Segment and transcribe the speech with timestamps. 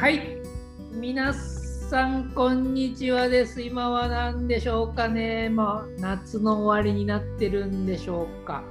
[0.00, 0.22] はい。
[0.92, 3.60] 皆さん、こんにちはです。
[3.60, 5.50] 今は何でしょうかね。
[5.50, 8.64] まあ、夏の終わりになってるんでしょうか。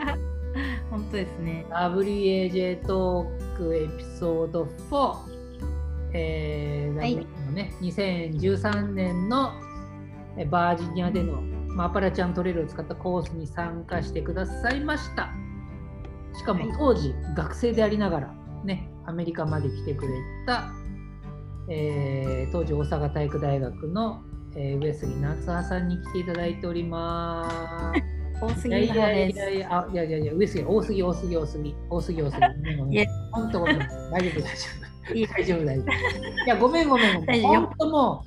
[0.90, 1.66] 本当ですね。
[1.68, 5.16] WAJ トークエピソード4。
[6.14, 7.16] えーはい
[7.52, 9.52] ね、2013年の
[10.38, 15.28] えバージニアでの、まあ、アパラチャントレイルを使ったコースに参加してくださいました。
[16.32, 20.12] しかもはい当時、学生でありながら、ね、アメリカまで来てくれ
[20.46, 20.70] た、
[21.70, 24.22] えー当時大阪体育大学の、
[24.54, 28.18] えー上杉夏葉さんに来ていただいております。
[28.40, 28.88] 多すいやい。
[28.88, 32.76] やいやいや、あいやいやいや、上杉、多すぎ、多すぎ、多すぎ、多すぎ、多すぎ。
[32.76, 34.38] もういや本当大丈夫、大丈
[35.08, 35.14] 夫。
[35.14, 36.44] いい大丈夫、大丈夫。
[36.44, 37.42] いや、ごめん、ごめん、ごめん。
[37.42, 38.24] 本当も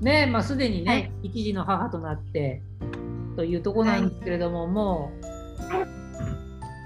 [0.00, 2.62] う、ね、まあ、すでにね、はい一児の母となって、
[3.36, 5.31] というところなんですけれども、もう、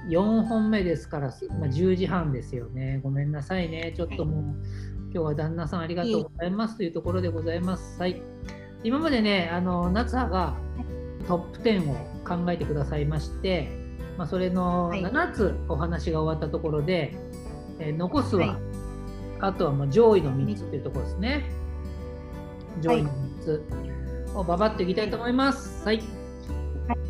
[0.08, 3.00] 4本目ですから、すまあ、10時半ですよね。
[3.02, 3.92] ごめんなさいね。
[3.96, 4.42] ちょっともう、
[5.12, 7.98] 今日は旦那さんありがとうございますというところでございます。
[7.98, 8.22] はい。
[8.84, 10.54] 今までね、あの、夏葉が
[11.26, 13.68] トップ10を考えてくださいまして、
[14.16, 17.14] まあ、それのはい7つお話が終わったところで、
[17.78, 18.56] えー残すは、はい
[19.38, 21.44] あとはまあ上位の3つというところですね。
[22.80, 23.62] 上位の3つ
[24.34, 25.84] をばばっといきたいと思います。
[25.84, 26.00] はい。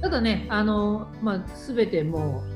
[0.00, 2.55] ただね、あの、まあ、全てもう、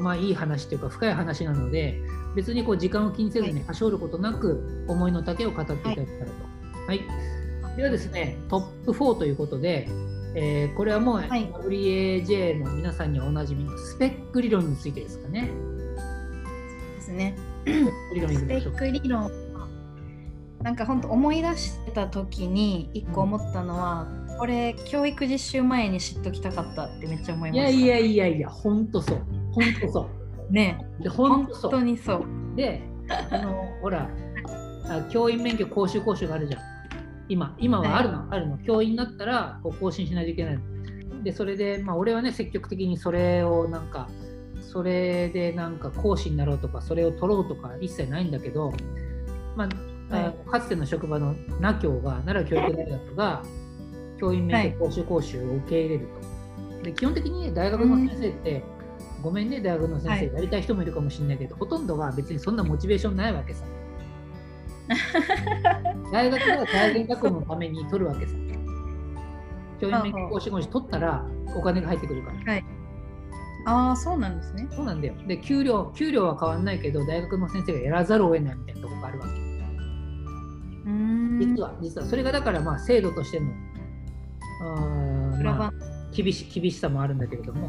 [0.00, 2.00] まあ、いい話というか深い話なので、
[2.34, 6.32] 別にこう時間を気にせずに、はしょることなく、思いの丈を語っていただけたらと。
[6.86, 7.00] はい。
[7.76, 9.88] ではですね、トップ4ということで、
[10.34, 15.50] えーこれはもう、はい WAJ の皆さんにはおなじみのスペック理論についてですかね。
[16.96, 17.36] ですね。
[17.64, 17.70] ス
[18.46, 19.30] ペック理論。
[20.62, 27.70] なんか本当思い出してた時に一個思ったのは、これ教育実習前に知っときたかったってめっちゃ思いました。
[27.70, 29.22] いやいやいやいや、ほんとそう。
[29.64, 30.08] ほんとそ
[30.50, 31.02] ねう。
[31.02, 31.80] で、ほん本とそう当。
[31.80, 32.24] にそう。
[32.56, 32.82] で、
[33.30, 34.10] あの、ほら、
[34.88, 36.60] あ教員免許講習講習があるじゃん。
[37.28, 38.58] 今、今はあるの、あるの。
[38.58, 41.22] 教員になったらこう更新しないといけないの。
[41.22, 44.08] で、それで、まあ、俺はね、積極的にそれをなんか、
[44.60, 48.72] それでなんか講師になろうとか、それを取ろうとか一切ないんだけど、
[49.56, 53.42] まあ、はいあかつての職場の名教が、奈良教育大学が
[54.18, 56.08] 教員免許講習講習を受け入れる
[56.78, 56.82] と。
[56.84, 58.62] で基本的にね、大学の先生って、
[59.22, 63.64] ごめんね、大学の先生、はいやりたい人もいるかもしれないけど、ほとんどが別にそんなモチベーションないわけさ。
[66.12, 68.32] 大学が大学学のために取るわけさ。
[69.80, 71.24] 教員免許講習講習取ったら
[71.54, 72.62] お金が入ってくるから。
[73.66, 74.66] ああ、そうなんですね。
[74.70, 75.14] そうなんだよ。
[75.26, 79.32] で、給料、給料は変わんないけど、大学の先生がやらざるを得ないみたいなところがあるわけ。
[79.32, 81.38] うーん。
[81.38, 83.46] 実は、実は、それがだから、まあ、制度としての、
[84.62, 85.72] あまあ番、
[86.12, 87.68] 厳し厳しさもあるんだけれども、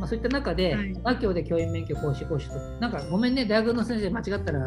[0.00, 0.94] まあ、そういった中で、はい。
[1.04, 4.64] 他教で教員免許講師講師と、なんかごめんね、大学の先生間違ったら、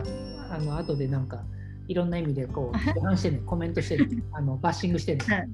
[0.51, 1.43] あの後でなんか、
[1.87, 5.25] いろんな意味でこう、批判してね、コメントしてね、 あのバッシングしてね。
[5.27, 5.49] はい。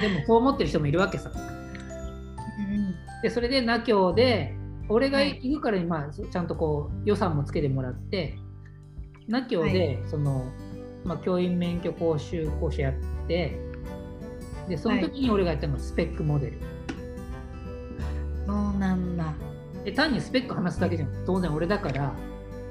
[0.00, 1.32] でも、そう思ってる人もいるわけさ。
[1.34, 2.94] うん。
[3.20, 4.54] で、それで、那教で、
[4.88, 5.40] 俺がはい。
[5.42, 8.38] 行くからに、まあ、ちゃんとこう、予算もつけてもらって、
[9.26, 10.44] 那教で、その、
[11.04, 12.94] まあ、教員免許講習講習やっ
[13.26, 13.58] て、
[14.68, 16.69] で、その時に俺がやったのがスペックモデル。
[18.46, 19.32] そうなんだ。
[19.84, 21.08] で単にスペック話すだけじゃん。
[21.26, 22.12] 当然俺だから、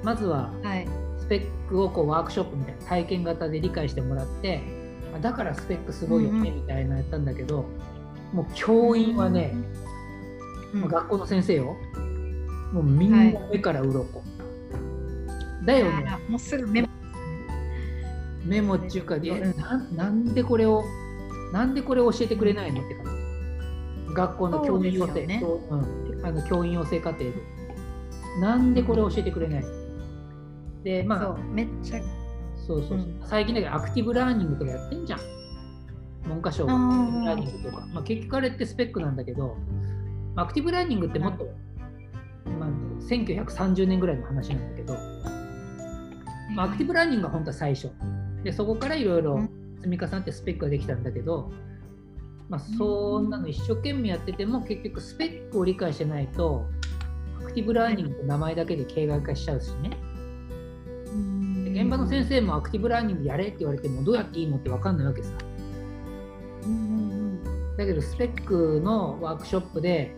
[0.02, 0.88] まずははい。
[1.18, 4.60] スペックをこうワークショップみたいな体験型で理解してもらって、
[5.14, 7.66] あだからスペックすごいよねうんみたいなやったんだけど、
[8.32, 9.54] もう教員はね、
[10.74, 11.76] うん、まあ学校の先生よ。
[12.72, 14.22] もうみんな目から鱗。
[15.64, 16.18] だよね。
[16.28, 16.88] もうすぐメモ。
[18.44, 20.84] メモっていうか、えうんななんでこれを、
[21.52, 22.99] なんでこれ教えてくれないのって。
[24.14, 27.32] 学校の教員養成、そうん、あの教員養成課程で。
[28.40, 29.68] なんでこれ教えてくれないの？
[30.84, 32.00] で、まあ、めっちゃ。
[32.66, 35.20] そうそうそう、うん最近だけどアクティブラーニングとかやってんじゃん。
[36.28, 37.86] 文科省がアクティブラーニングとか。
[37.92, 39.56] まあ、結局あれってスペックなんだけど、
[40.34, 41.44] まあアクティブラーニングってもっと、
[42.58, 42.68] まあ、
[43.08, 44.94] 1930年ぐらいの話なんだけど、
[46.54, 47.90] まあ、アクティブラーニングが本当は最初。
[48.44, 51.50] で、そこからいろいろうん積み重なってスペックができたんだけど、
[52.50, 56.66] まあ、そんなの一生懸命やってても結局スペックを理解してないと、
[57.40, 59.90] アクティブラーニングって名前だけで形骸化しちゃうしね。
[61.64, 65.30] で現場の先生もアクティブラーニングやれって言われてもどうやっていいのって分かんないわけさ。
[67.76, 70.14] だけどスペックのワークショップで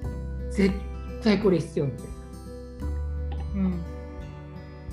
[0.50, 0.74] 絶
[1.22, 2.06] 対これ必要みたい
[3.54, 3.82] うんうん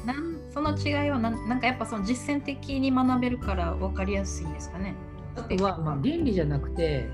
[0.06, 4.94] なんその違いはなんなんかやっぱその実践的に学べるから分かりやすいんですかね。
[5.36, 5.44] な。
[5.44, 7.10] あとはまあ原理じゃなくて、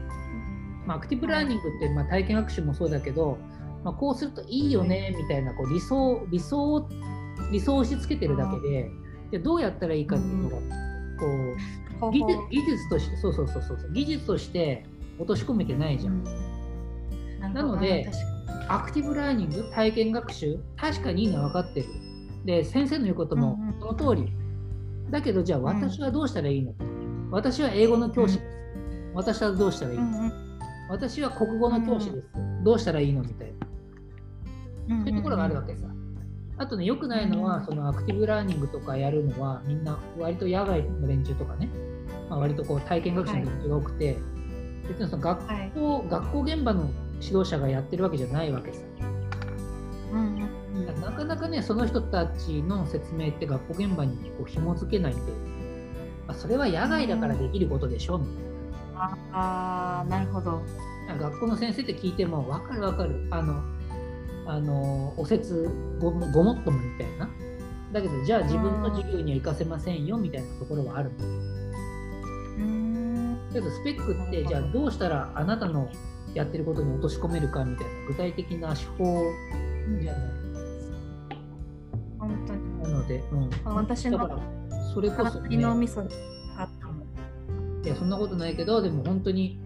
[0.85, 3.37] まあ、アクティブラーニングってまあ体験学習もそうだけど、
[3.83, 6.89] まあ、こうするといいよねみたいなこう理想理想を
[7.51, 8.91] 理想を押し付けてるだけで
[9.31, 10.57] でどうやったらいいかっていうのが、
[11.99, 14.85] こう技術技術としてそうそうそうそう技術として
[15.17, 16.23] 落とし込めてないじゃん。
[17.53, 18.09] なので
[18.67, 21.87] アクティブラーニング体験学習確かにいいのは分かってる。
[22.45, 24.31] で先生の言うこともその通り。
[25.11, 26.73] だけどじゃあ私はどうしたらいいの、
[27.29, 28.47] 私は英語の教師です。
[29.13, 30.31] 私はどうしたらいいの、
[30.89, 32.27] 私は国語の教師です。
[32.63, 33.53] どうしたらいいのみたい
[34.87, 34.97] な。
[35.03, 35.87] そういうところがあるわけさ。
[36.57, 41.69] あとね、よくないのは、そのアクティブラーニングとかやるのは、みんな割と野外の連中とかね、
[42.29, 44.17] まあ、割とこう体験学習の連中が多くて、はい、
[44.89, 45.41] 別にその学
[45.73, 46.89] 校、はい、学校現場の
[47.21, 48.79] 指導者がやってるわけじゃないわけさ。
[50.13, 50.45] うん
[51.01, 55.31] なかなかね、その人たちの説明って学校現場にこう紐付けないんで、
[56.27, 58.44] まあ、それは野外だからできることでしょ、みたいな。
[58.97, 60.61] ああ、なるほど。
[61.19, 63.27] 学校の先生って聞いても、分かる分かる。
[63.31, 63.63] あの
[64.47, 65.67] あのお説
[65.99, 67.27] ごごもっともみたいな。
[67.91, 71.23] だけど、じゃあ自分の授業には行かせませんよみたいなところはあるんだ
[73.53, 75.89] けど、スペックって、じゃあどうしたらあなたの
[76.33, 79.31] やってることに落とし込めるかみたいな具体的な手法
[80.01, 80.23] じゃない。
[82.19, 82.83] 本当に。
[82.83, 84.41] なので、うん、私の
[84.93, 86.03] それこそ、ね、脳みそ
[87.85, 89.59] いや、そんなことないけど、でも本当に、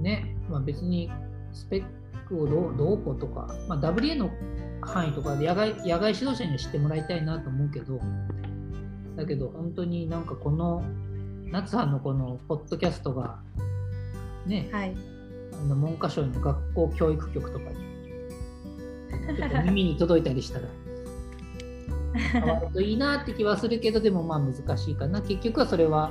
[0.00, 1.10] ね、まあ、別に
[1.52, 1.84] スペッ
[2.28, 4.30] クをどうどうこうとか、まあ、WA の
[4.82, 8.00] 範囲とかで野外野外指導者には知ってもらいたいなと思うけど、
[9.16, 10.82] だけど本当になんかこの
[11.46, 13.38] 夏さんのこのポッドキャストが
[14.46, 14.96] ね、はい、
[15.52, 20.68] あの文科省の学校教育局とかにちょっと耳に届いたりしたら
[22.32, 25.22] 変わるといいなって気はするけどでもまあ難しいかな。
[25.22, 26.10] 結局はそれは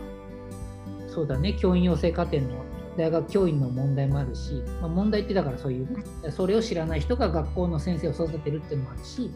[1.12, 1.54] そうだね。
[1.54, 2.64] 教員養成課程の
[2.98, 5.88] 大学教員の問題もあるし、まあ、問題ってだからそういう
[6.32, 9.32] それを知らない人が学校の先生を育てるっていうのもあるし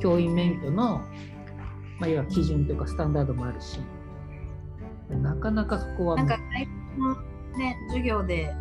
[0.00, 1.00] 教員免許の、
[1.98, 3.80] まあ、要は基準というかスタンダードもあるし
[5.08, 7.14] なかなかそこはなんか大学の、
[7.58, 8.52] ね、授業で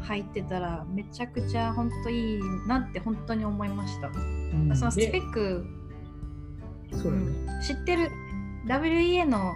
[0.00, 4.08] 入ってたらめちゃくちゃ本当いいなって本当に思いました。
[4.08, 5.64] うん、そのスペック
[6.92, 8.10] そうだ、ね、知ってる
[8.66, 9.54] WEA の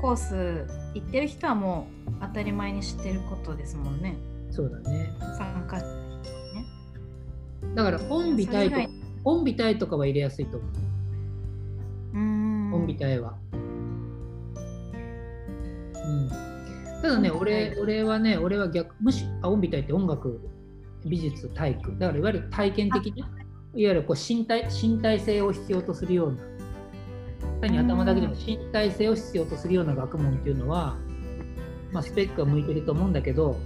[0.00, 4.16] コース行ってる人はもう当たり前に知ってることですもんね。
[4.50, 5.12] そうだね。
[5.38, 5.84] 参加ね。
[7.74, 8.82] だから、オンビタイとか、
[9.24, 10.70] オンビタイとかは入れやすいと思う。
[12.14, 12.74] うん。
[12.74, 13.36] オンビタイは。
[13.52, 13.60] うん。
[17.02, 20.40] ただね、俺俺はね、俺は逆、むしろ、オンビタイって音楽、
[21.06, 21.96] 美術、体育。
[21.98, 23.28] だから、いわゆる体験的な、いわ
[23.74, 26.38] ゆるこう身体身体性を必要とするような
[27.60, 30.96] 単に頭だけでも身体性を必要とするような学問っていうのは、
[31.92, 33.56] まあ、スペックは向いてると思うんだけど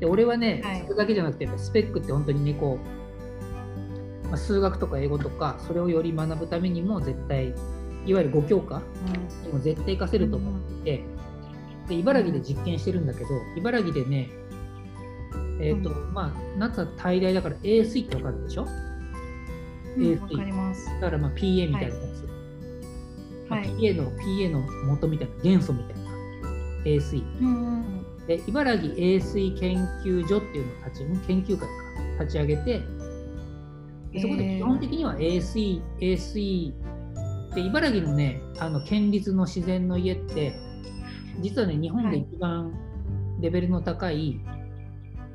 [0.00, 2.78] で俺はね、はい、それだけじゃなくてスペックって本当にねこ
[4.24, 7.54] う、まあ、数学とか英語とかそれをより学ぶためにも絶対
[8.04, 8.82] いわゆる5教科
[9.44, 11.04] にも絶対活かせると思っていて、
[11.88, 13.26] で茨城で実験してるんだけど
[13.56, 14.28] 茨城でね
[15.60, 18.66] えっ、ー、と、まあ夏は大大だから A 水ってわかるでしょ、
[19.96, 22.31] うん、A 水だからまあ PA みたいなやつ、はい
[23.52, 26.02] まあ、PA の PA の元みたいな元素みたいな。
[26.84, 27.22] A 水、
[28.26, 32.82] で茨城 A 水研究所っていうのを立ち研究会か立ち上げて
[34.20, 36.74] そこで基本的には A 水 A 水。
[37.54, 40.54] で茨城のねあの県立の自然の家って
[41.40, 42.72] 実はね日本で一番
[43.40, 44.40] レベルの高い、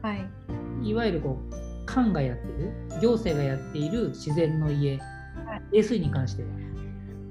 [0.01, 6.49] はい、いわゆるこう官がやってる行政がやっている自然の家、はい、A 水に関しては。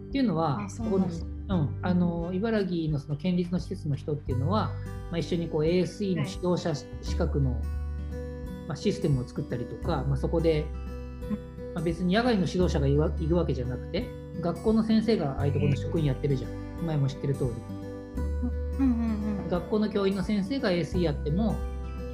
[0.08, 1.08] っていうのは、そこの
[1.48, 4.70] うん、あの茨城のその県立の施設の人っていうのは、
[5.10, 7.50] まあ、一緒にこう ASE の指導者資格の、
[8.66, 10.66] まあ、システムを作ったりとか、まあ、そこで、
[11.74, 14.08] まあ、別に野外の指導者がいるわけじゃなくて
[14.40, 16.66] 学校の先生がああいうところの職員やってるじゃん。
[16.84, 17.50] 前も知ってる通り、
[18.78, 21.56] うんうんうん、学校の教員の先生が ASE やっても、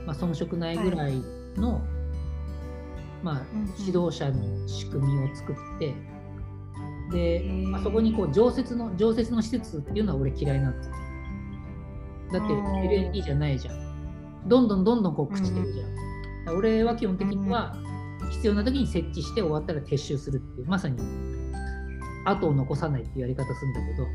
[0.06, 1.20] まあ、遜色ないぐらい
[1.56, 1.82] の、はい、
[3.24, 3.42] まあ、
[3.78, 5.94] 指導者の仕組みを作って、
[7.12, 10.90] で、あそこにこう常設の常設の施設っていうのは俺嫌いなんです
[12.32, 13.92] だって LNT じゃないじゃん。
[14.46, 17.76] どんどんどんどんこう朽ちてるじゃん、うん、俺は基本的には
[18.30, 20.98] 必要な時に設置して終わったら撤収するっていうまさに
[22.24, 24.06] 後を残さないっていうやり方するんだけど、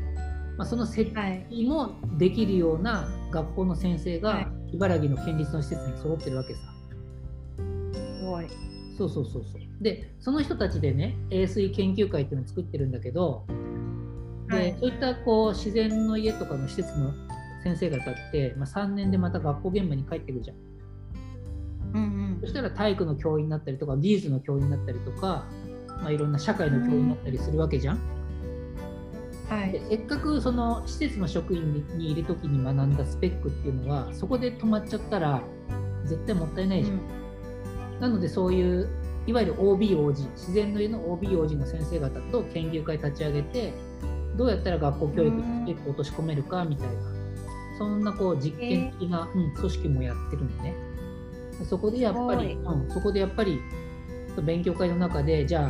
[0.58, 1.12] まあ、その設
[1.50, 6.60] 置もできるような学校の先生が茨城の県立の施設に揃ってるわけさ。
[7.92, 8.46] すごい
[8.98, 9.62] そうそうそうそう。
[9.80, 13.46] で、その人たちでね、衛水研究会っていうのを作ってるんだけど、
[14.48, 17.14] で、はい、そういったこう自然の家とかの施設の
[17.62, 20.56] 先生方って、まあ、3年でまた学校現場に帰ってくるじゃん。
[21.94, 22.06] うんう
[22.38, 25.46] ん、そしたら体育の教員になったりとか、技術の教員になったりとか、
[26.02, 27.98] まあ、いろんな社会の教員になったりするわけじゃん。
[29.48, 35.42] はいでせっかくその施設の職員にいる時に学んだスペックっていうのはそこで止まっちゃったら
[36.04, 37.17] 絶対もったいないじゃん。
[38.00, 38.88] なのでそういう
[39.26, 43.74] いわゆる OBOG 自然の家の OBOG の先生方と研究会立ち上げて
[44.36, 46.94] どうやったら学校教育にスペックを落とし込めるかみたいな
[47.76, 50.74] そんなこう実験的な、うん、組織もやってるのね。
[51.58, 53.60] でそこでやっぱり、すうん、そこでやっぱり
[54.42, 55.62] 勉強会の中でじゃあ、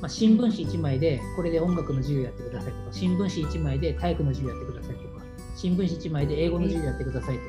[0.00, 5.24] まあ、新聞紙1枚でこれで音楽の授業やってくださいとか新聞紙1枚で体育の授業やってくださいとか
[5.56, 7.48] 新聞紙1枚で英語の授業やってくださいとか、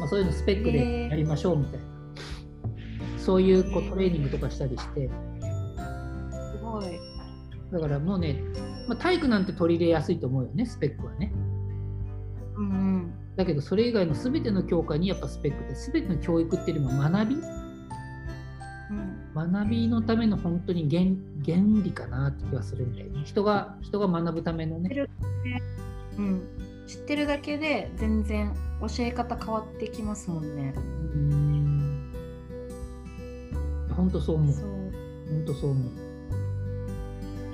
[0.00, 1.89] まあ、そういうのスペックでやりましょうみたいな、
[3.20, 5.08] そういうこうトレーニングとかしたりして
[6.30, 6.98] すごい。
[7.72, 8.42] だからもうね、
[8.88, 11.32] まあ、体育なんて取り入れやすいと思うよねスペックはね
[12.56, 13.14] うんうん。
[13.36, 17.38] だけどそれ以外の全ての教科にやっぱスペックで全ての教育っていうのは学びう
[18.94, 19.20] ん
[19.52, 21.04] 学びのための本当に原
[21.44, 23.22] 原理かなって気がするんだよね。
[23.24, 25.06] 人が人が学ぶためのね。
[26.18, 26.42] うん、
[26.86, 30.74] 知ってるだけで全然教え方変わってきますもんね。
[30.76, 31.49] うーん。
[34.10, 34.54] 本当そう思う。
[34.56, 36.10] 本当そう思う。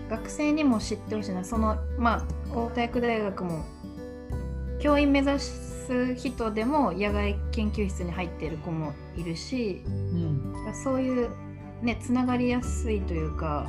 [0.08, 3.64] 学生にも知ってほしいなそのまあ大田薬大学も
[4.78, 10.74] 教員目指す人でも野外研究室に入っている子もいるしうん。
[10.84, 11.30] そういう
[11.82, 13.68] ねつながりやすいというか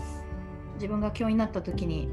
[0.75, 2.07] 自分が教員になった時に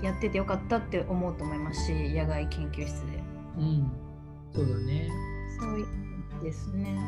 [0.00, 3.22] やっててよかったって思うと思いますし野外研究室で
[3.58, 3.90] うん。
[4.54, 5.10] そうだね。
[5.58, 6.98] そうですね。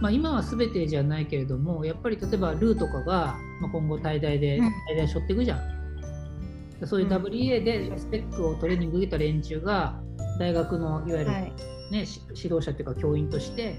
[0.00, 6.80] まあ今は全てじゃないけれども、やっぱり例えばルーとかが、まあ、今後大大でうん大大背負っていくじゃん。
[6.80, 10.00] でそういう WEA でスペックをトレーニング受けた連中が
[10.38, 11.52] 大学のいわゆるはい
[11.90, 13.76] ね、し指導者というか教員として、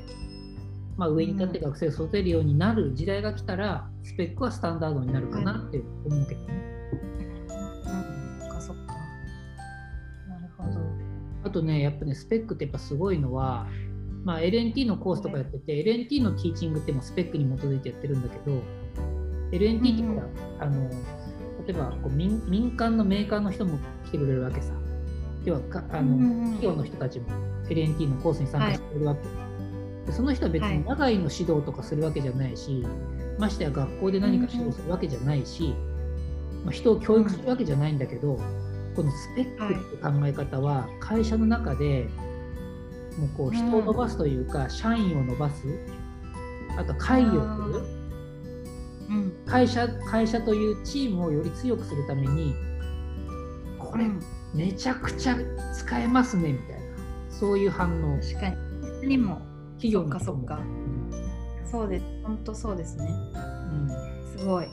[0.98, 6.54] まあ、上に立って学生を育てるようになる時代が来たら、スペックはスタンダードになるかなって思うけどね。
[8.54, 8.94] うん、そっか。
[10.28, 10.80] なるほど。
[11.44, 13.68] あとね、やっぱね、スペックってやっぱすごいのは、
[14.24, 18.62] まあ、LNT のコースとかやってて、LNT のティーチングってもスペックに基づいてやってるんだけど、
[19.52, 20.28] LNT ってほら、
[20.60, 20.90] あの
[21.66, 24.74] 例えばこう民民間のメーカーの人も来てくれるわけさ。
[25.46, 26.18] 要はかあの、
[26.52, 27.28] 企業の人たちも
[27.70, 29.22] LNT のコースに参加してくれるわけ。
[30.06, 32.86] でその人は別に野外の指導とかするわけじゃないし、
[33.38, 35.74] ましてや学校で何か指導するわけじゃないし、
[36.66, 38.38] まあ、人を教育するわけじゃないんだけど、
[38.96, 42.10] このスペックって考え方は会社の中で
[43.20, 45.66] もうこう人を伸ばすというか、社員を伸ばす。
[46.78, 48.00] あと会議をする
[49.10, 49.34] うん。
[49.46, 52.56] 会社会社というチームをより強くするために
[53.78, 54.22] これうん。
[54.54, 55.36] めちゃくちゃ
[55.76, 56.80] 使えますねみたいな。
[57.30, 58.20] そういう反応。
[58.20, 58.50] 確か
[59.02, 59.08] に。
[59.08, 59.42] にも。
[59.76, 60.60] 企業のそっかそっか。
[61.72, 62.06] そうです。
[62.24, 63.06] 本当そうですね。
[63.06, 64.38] うん。
[64.40, 64.68] すごい。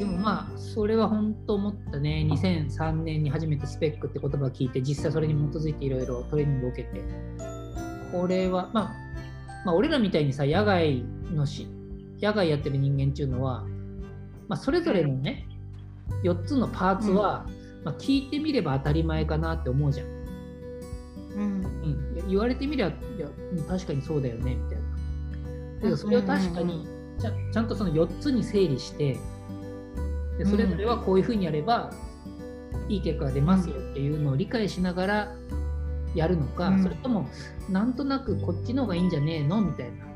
[0.00, 7.02] でもまあそれは本当思ったね2003年に初めてスペックって言葉を聞いて実際それに基づいていろいろトレーニングを受けて
[8.10, 8.84] これは、まあ、
[9.66, 11.04] まあ俺らみたいにさ野外
[11.34, 11.68] のし
[12.18, 13.66] 野外やってる人間っていうのは、
[14.48, 15.46] まあ、それぞれのね
[16.24, 17.44] 4つのパーツは、
[17.84, 20.06] まあ、聞いてみれば当たり前かなって思うじゃん。
[20.06, 20.22] うん。
[21.36, 24.84] うん、言われてみりゃいやうん確かにそうだよねみたいな。
[25.76, 26.88] だけどそれを確かに
[27.18, 29.18] ちゃちゃんとその4つに整理して
[30.40, 31.90] でそれぞれはこういうふうにやれば
[32.88, 35.32] いい結果が出ますよっていうのを理解しながら
[36.14, 37.28] やるのか、うんそれとも
[37.68, 39.60] なんとなくこっちの方がいいんじゃねえの？
[39.60, 40.06] みたいな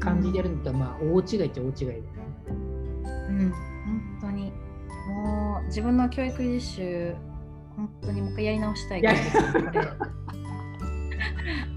[0.00, 2.08] 感じでやるのとはまあ大違いっちゃ大違いだよね。
[3.28, 3.52] うん。
[3.52, 4.52] 本当に。
[5.08, 7.14] もう自分の教育実習、
[7.76, 9.02] 本当にもう一回やり直したい。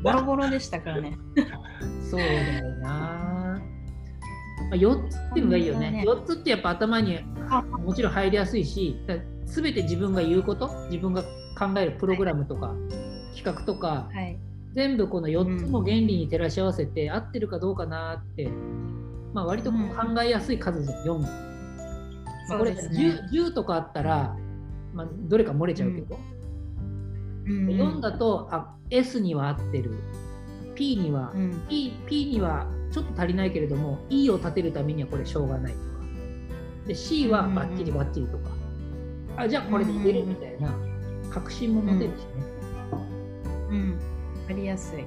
[0.04, 1.18] ボロボロでしたからね。
[2.10, 3.49] そうだよな。
[4.70, 6.04] まあ、4つっていうのがいいよね。
[6.06, 7.62] 本4つってやっぱ頭にあ。
[7.62, 8.96] もちろん入りやすいし、
[9.46, 11.24] すべて自分が言うこと、自分が
[11.58, 12.74] 考えるプログラムとか、
[13.36, 14.38] 企画とか、はい。
[14.76, 18.50] 全部この4つの原理に照らし合わせて、合ってるかどうかなって、
[19.34, 19.78] まあ、割と考
[20.24, 21.20] えやすい数じゃん、4。
[21.20, 23.20] まあ、これそうですね。
[23.32, 24.36] 10, 10とかあったら、
[24.94, 26.20] まあ、どれか漏れちゃうけど、
[27.46, 27.68] うん。
[27.68, 29.92] 4だとあ S には合ってる、
[30.76, 31.66] P には、うん。
[31.68, 35.86] P, P にはちょっと足りないけれども E を立てるためにはこれしょうがないとか。
[36.88, 38.50] で C はバッチリバッチリとか、
[39.38, 40.74] あじゃあこれでいけるみたいな
[41.30, 42.28] 確信も持てるしね、
[43.70, 44.00] うん、
[44.50, 45.06] ありやすい。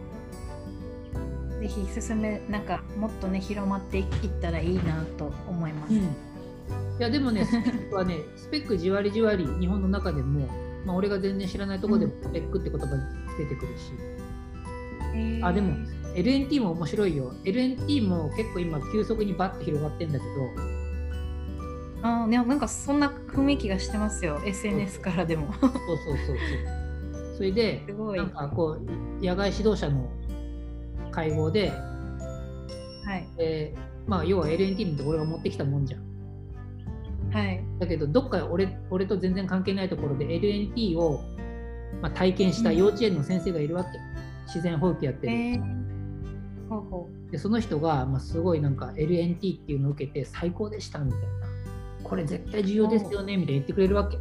[1.60, 4.06] ぜひ進めなんかもっとね広まっていっ
[4.40, 5.94] たらいいなと思います。
[5.94, 6.00] うん。
[6.00, 6.04] い
[6.98, 10.48] やでもね スペックはねスペックじわりじわり日本の中でも、
[10.84, 12.86] まあ、俺が全然知らないところでもスペックって言葉
[13.38, 13.92] 出てくるし、
[15.14, 15.46] へー。
[15.46, 15.74] あでも
[16.14, 17.32] LNT も面白いよ。
[17.44, 20.32] LNT も結構今急速にバッと広がってんだけど。
[22.02, 24.40] あね、なんかそんな雰囲気がしてますよ。
[24.44, 25.52] SNS からでも。
[25.52, 27.36] そうそうそうそう。
[27.36, 27.82] それで
[28.16, 30.10] なんかこう野外指導者の
[31.10, 31.70] 会合で、
[33.04, 33.26] はい。
[33.38, 36.02] えーまあ、要は LNT の俺が持ってきたもんじゃん。
[37.32, 37.64] はい。
[37.78, 41.20] だけどどっか俺俺と全然関係ないところで LNT を、
[42.00, 43.90] まあ、体験した幼稚園の先生がいるわけ、
[44.46, 45.81] 自然保育やってる、えー、
[47.30, 51.26] でその人が、まあ、すごいなんか LNT っていうのを受けて最高でしたみたいな。
[52.04, 54.16] これ絶対重要ですよねみたいな言ってくれるわけ。
[54.16, 54.20] う。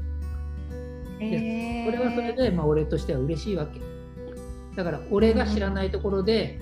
[1.20, 3.82] えー、それはそれで、まあ、俺としては嬉しいわけ。
[4.76, 6.60] だから俺が知らないところで、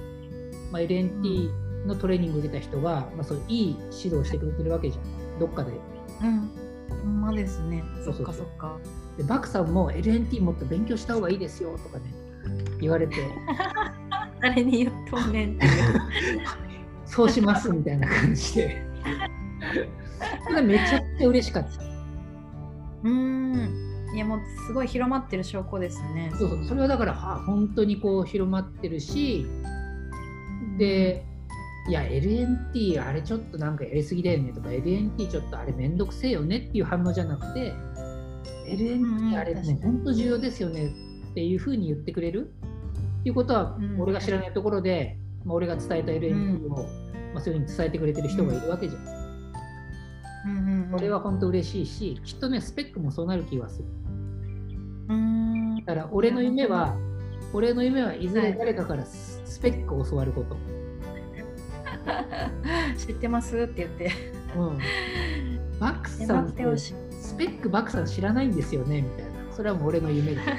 [0.72, 5.01] まあ、LNT のトレーニングを受けた人が、まあ、そういい指導してくれてるわけじゃ
[5.36, 5.39] ん。
[5.39, 5.72] どっかで。
[5.72, 6.50] うん。
[6.89, 7.84] ほんまですね。
[8.03, 8.77] そっかそっか。
[9.19, 12.05] でバクさんも LNT もっと勉強した方がいいですよとかね
[12.79, 13.15] 言われて
[14.41, 16.00] 誰に言っとんねんっていう。
[17.05, 18.86] そうしますみたいな感じで
[20.48, 23.89] それめちゃくちゃ嬉しかったうーん。
[24.13, 26.31] いやもうすごい広まってる証拠ですね。
[26.38, 29.46] そうそうそれはだからは本当にこう広まってるし
[30.77, 31.25] で
[31.88, 40.93] いや LNT あれちょっとなんかやりすぎだよねとか LNT ちょっとあれめんどくせえよねっていう反応じゃなくてうんうん LNT あれね本当重要ですよね
[41.31, 42.69] っていうふうに言ってくれるって
[43.26, 46.70] いうことはうん俺が知らないところで、まあ、俺が伝えた LNT を、
[47.34, 49.04] まあ、そういうふうに伝えてくれてる人がいるわけじゃん。
[50.46, 50.90] うんうんうん。
[50.92, 53.86] これは本当嬉しいしきっとねスペックもそうなる気がする。
[55.10, 55.76] うーん。
[55.78, 56.96] だから俺の夢は
[57.54, 60.58] 俺の夢はいずれ誰かからススペックを教わること。
[62.98, 64.12] 知ってますって言って。
[64.56, 64.78] うん、
[65.80, 66.54] バックえさん。
[67.20, 70.58] スペックバックさん知らないんですよねみたいなそれはもう俺の夢だやっ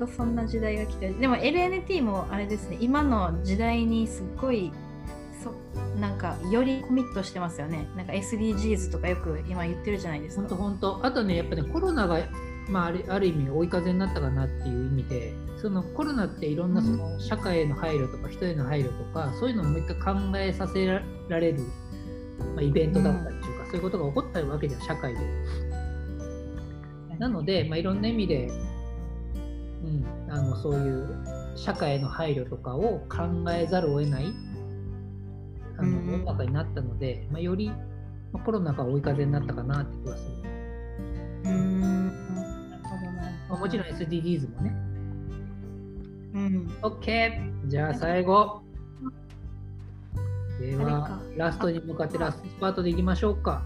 [0.00, 1.20] とそんな時代が来てる。
[1.20, 2.78] でも LNT もあれですね。
[2.80, 4.72] 今の時代にすっごい
[5.44, 5.52] そ
[6.00, 7.86] なんかよりコミットしてますよね。
[7.96, 12.18] なんか SDGs とかよく今言ってるじゃないです本当か本当あとねやっぱねコロナが、
[12.68, 21.60] まあ、あるある意味追い風になったかなっていう意味でそのコロナっていろんなその社会への配慮とか人への配慮とかそういうのをもう一回考えさせられる、
[22.54, 25.20] まあ、イベントだったりとか、そういうことが起こったわけじゃん社会で。
[27.18, 28.50] なので、まあ、いろんな意味で、
[29.82, 31.08] うん、あのそういう
[31.56, 34.34] 社会への配慮とかを考えざるを得ない
[35.78, 37.70] あの世の中になったので、まあ、より、
[38.32, 40.50] まあ、コロナが追い風になったかなって気がする。
[41.44, 42.06] うーん
[43.48, 44.74] まあ、もちろん SDGs もね。
[46.34, 47.68] うん OK!
[47.68, 48.62] じゃあ最後。
[50.60, 53.62] ではラストに向かってラストスパートでいきましょうか。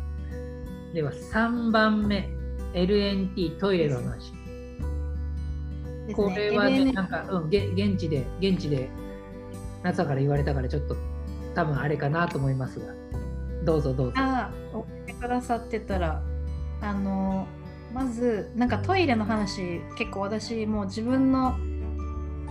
[0.94, 2.28] では3番目、
[2.72, 4.32] LNT トイレの話。
[6.12, 8.90] これはね、なんか、うん、げ現地で、現地で、
[9.82, 10.96] 夏から言われたから、ちょっと
[11.54, 12.86] 多分あれかなと思いますが、
[13.64, 14.12] どうぞどうぞ。
[14.16, 16.22] ああ、送ってくださってたら、
[16.82, 17.46] あの、
[17.94, 21.56] まず、なんかトイレの話、結構私、もう自分の、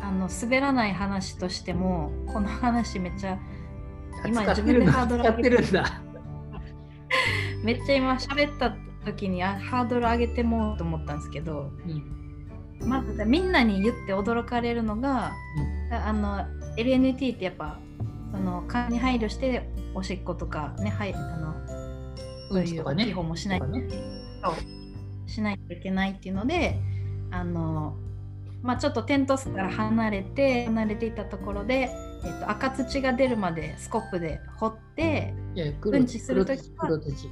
[0.01, 3.37] あの、滑らない話としても、この話めっちゃ、
[4.25, 4.41] 今。
[4.47, 6.01] 自分でハードル上げてるんだ。
[7.63, 12.22] めっちゃ今喋った時にあハードル上げてもうと思ったんですけど、うん
[12.85, 15.33] まずみんなに言って驚かれるのが、
[15.91, 16.45] ああの
[16.77, 17.79] LNT ってやっぱ
[18.31, 21.53] その勘に配慮しておしっことかねはいあの
[22.49, 23.03] そううんちとかね。
[23.03, 23.87] いう大きい方もしないね。
[25.27, 26.79] しないといけないっていうので
[27.31, 27.95] あの、
[28.61, 31.89] まあ、ちょっとテントスから離れて離れていたところで、
[32.23, 37.29] えっと赤土が出るまでスコップで掘っていや黒うんちするときは黒土。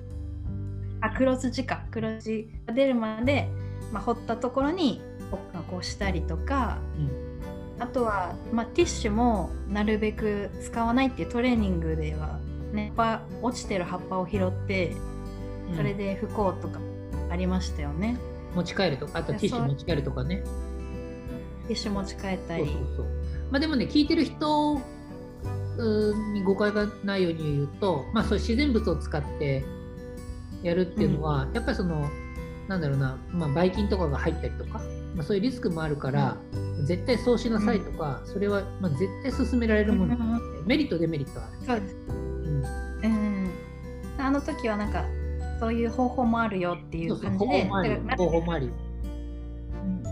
[1.02, 3.50] あ黒土か黒土が出るまで、
[3.92, 7.32] まあ、掘ったところにこうこうしたりとかうん
[7.82, 12.40] あとは、まあ、ティッシュもなるべく使わないっていうトレーニングでは、
[12.72, 14.96] ね、葉っぱ落ちてる葉っぱを拾って
[15.76, 16.80] それで拭こうとか
[17.32, 18.18] ありましたよね。
[18.54, 20.44] 持ち帰るとか、あとティッシュ持ち帰るとかね。
[21.68, 23.06] ティッシュ持ち帰ったりそうそうそう。
[23.50, 24.80] まあでもね、聞いてる人
[26.34, 29.64] に誤解がないように言うと、まあそう自然物を使って
[30.62, 32.10] やるっていうのは、やっぱりその、
[32.68, 34.82] なんだろうな、まあ、ばい菌とかが入ったりとか、
[35.16, 36.38] まあ、そういうリスクもあるから、
[36.84, 40.16] 絶対そうしなさいとか、それはまあ絶対勧められるもの、
[40.66, 41.52] メリット、デメリットある。
[41.66, 41.96] そうです。
[42.08, 42.64] うん
[43.04, 43.50] うん。
[44.18, 45.06] あの時はなんか
[45.60, 48.72] そういう方法もあるよっていそう感じで、方法もあるよ。
[48.72, 50.04] うん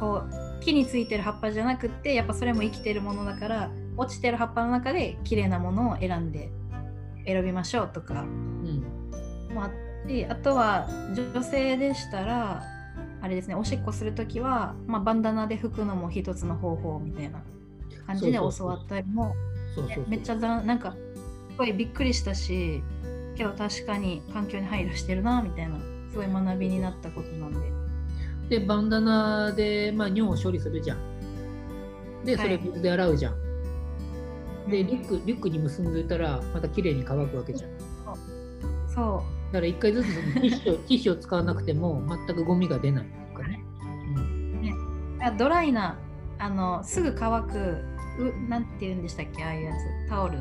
[0.00, 6.50] こう木についてる葉っぱじゃなくってやっぱそれも生きてるものだから落ちてる葉っぱの中で綺麗なものを選んで
[7.26, 8.84] 選びましょうとかうん。
[9.54, 12.62] もあったしあとは女性でしたら
[13.20, 17.42] あれですねおしっこする時は、まあ、バンダナで拭くのも一つの方法みたいな
[18.06, 19.34] 感じで教わったりも。
[20.08, 20.92] めっちゃだなんか
[21.50, 22.82] すごいびっくりしたし
[23.36, 25.76] けど確かに環境に配慮してるなみたいな
[26.10, 27.52] すごい学びになったことなん
[28.48, 28.58] で。
[28.58, 30.98] でバンダナで、まあ、尿を処理するじゃん。
[32.24, 33.34] でそれはい水で洗うじゃん、
[34.68, 34.86] でうん。
[34.86, 37.70] リュックリュックに結んでたらまた綺麗に乾くわけじゃん。
[38.88, 43.06] そだから一回ずつティッシュ ティッシュを使わなくても全くゴミが出ない。
[43.34, 43.62] とかね、
[45.20, 45.98] うあドライな
[46.38, 47.84] あのすぐ乾く
[48.18, 49.72] うなんて言うんでしたっけああいうや
[50.06, 50.08] つ。
[50.08, 50.38] タオル。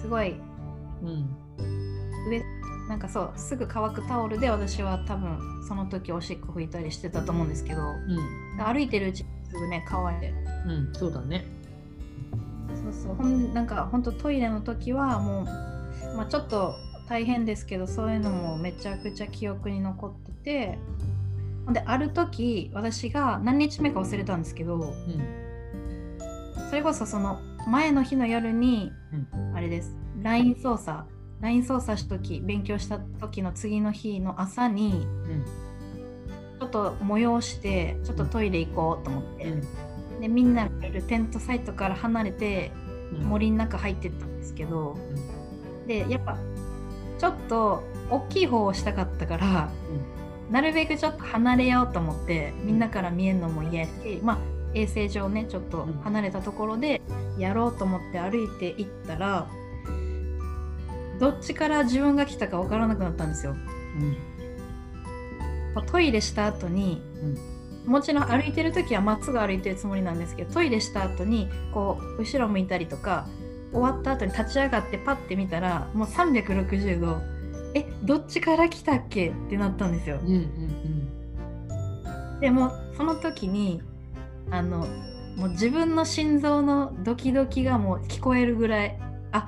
[0.00, 0.40] すごい。
[1.02, 1.08] うん。
[1.08, 2.42] うん上
[2.88, 7.82] なんかそうすぐ乾くタオルで私は多分その時おしっこ拭いたりしてたと思うんですけど。
[8.64, 10.34] 歩いてるうちにすぐね乾いて。
[10.64, 11.44] うん、うん、そうだね。
[12.74, 13.14] そうそう。
[13.14, 16.74] ほんなんかほんとトイレの時はもう、まあ、ちょっと
[17.08, 20.78] 大変ですけどそういうのもめちゃくちゃ記憶に残ってて。
[21.72, 25.48] である時私が何日目か忘れたんですけどうん
[26.70, 28.92] それこそその前の日の夜に、
[29.54, 29.94] あれです。
[30.22, 31.04] LINE 操作。
[31.40, 35.44] LINE 操作した時勉強した時の次の日の朝にうん。
[36.60, 39.56] ちょっと催してちょっとトイレ行こうと思って、う
[40.18, 40.20] ん。
[40.20, 42.72] でみんながいるテントサイトから離れて
[43.12, 43.20] うん。
[43.24, 44.96] 森の中入ってったんですけど、
[45.86, 46.36] でやっぱ
[47.18, 49.70] ちょっと大きい方をしたかったから
[50.50, 54.38] なるべくちょっと離れようと思ってみんなから見えるのも嫌やしまあ
[54.74, 57.00] 衛生上ねちょっと離れたところで
[57.38, 59.48] やろうと思って歩いて行ったら
[61.18, 63.56] どっちから自分が来たか分からなくなったんですよ。
[65.76, 65.86] うん。
[65.86, 67.02] トイレした後に
[67.86, 73.26] もちろん歩いてる時はまっすぐ歩いてるつもりなんですけどトイレした後にこう後ろ向いたりとか
[73.72, 77.20] 終わった後に立ち上がってパッて見たらもう360度
[77.74, 79.28] えどっちから来たっけ？
[79.28, 80.18] ってなったんですよ。
[80.22, 80.36] うんうんう
[82.36, 82.40] ん。
[82.40, 83.82] でもその時に
[84.50, 84.86] あの
[85.36, 88.98] もう自分の心臓のドキドキがもう聞こえるぐらい
[89.32, 89.46] あ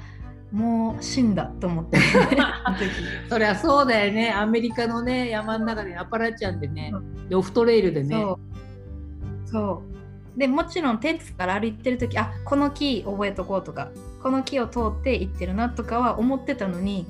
[0.52, 1.98] もう死んだと思って。
[3.30, 4.32] そりゃそうだよね。
[4.32, 6.92] アメリカのね山の中でアパラチャンでね
[7.28, 8.22] でオフトレイルでね。
[9.46, 9.89] そう
[10.36, 13.90] でもちろんテントから歩いてる時あこの木覚えとこうとか
[14.22, 17.06] この木を通って行ってるなとかは思ってたのに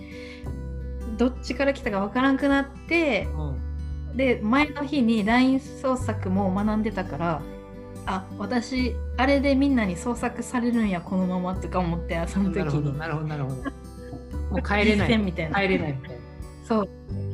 [1.16, 4.16] どっちから来たかわからんくなってうん。
[4.16, 7.42] で前の日に LINE 創作も学んでたから
[8.06, 13.56] あ私あれでみんなに創作されるんやこのままとか思ってその時なるほどになるほどなるほど。
[14.50, 15.18] もう帰れない。
[15.18, 15.60] みたいな。
[15.60, 16.16] 帰れないみたいな。
[16.64, 16.88] そう。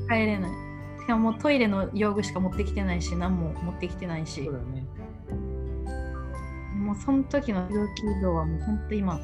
[0.08, 0.50] 帰れない。
[1.00, 4.44] しかもトイレの用具しか持ってきてないし何も持ってきてないし。
[4.44, 4.85] そうだね
[6.86, 9.16] もうその時の病気度はもう本当今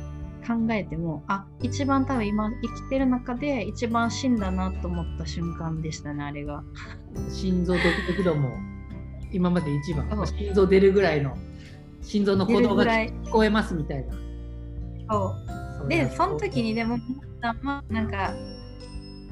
[0.44, 6.64] 考えてもあ一番多分今生きてる中で一番死んだなと思った瞬間でしたねあれが。
[7.30, 8.50] 心臓ドキドキ度も
[9.30, 11.36] 今まで一番心臓出るぐらいの
[12.02, 14.12] 心臓の鼓動が聞こえますみたいな。
[15.08, 15.36] そ
[15.84, 15.88] う。
[15.88, 16.98] でその時にでも
[17.40, 18.34] たまあなんか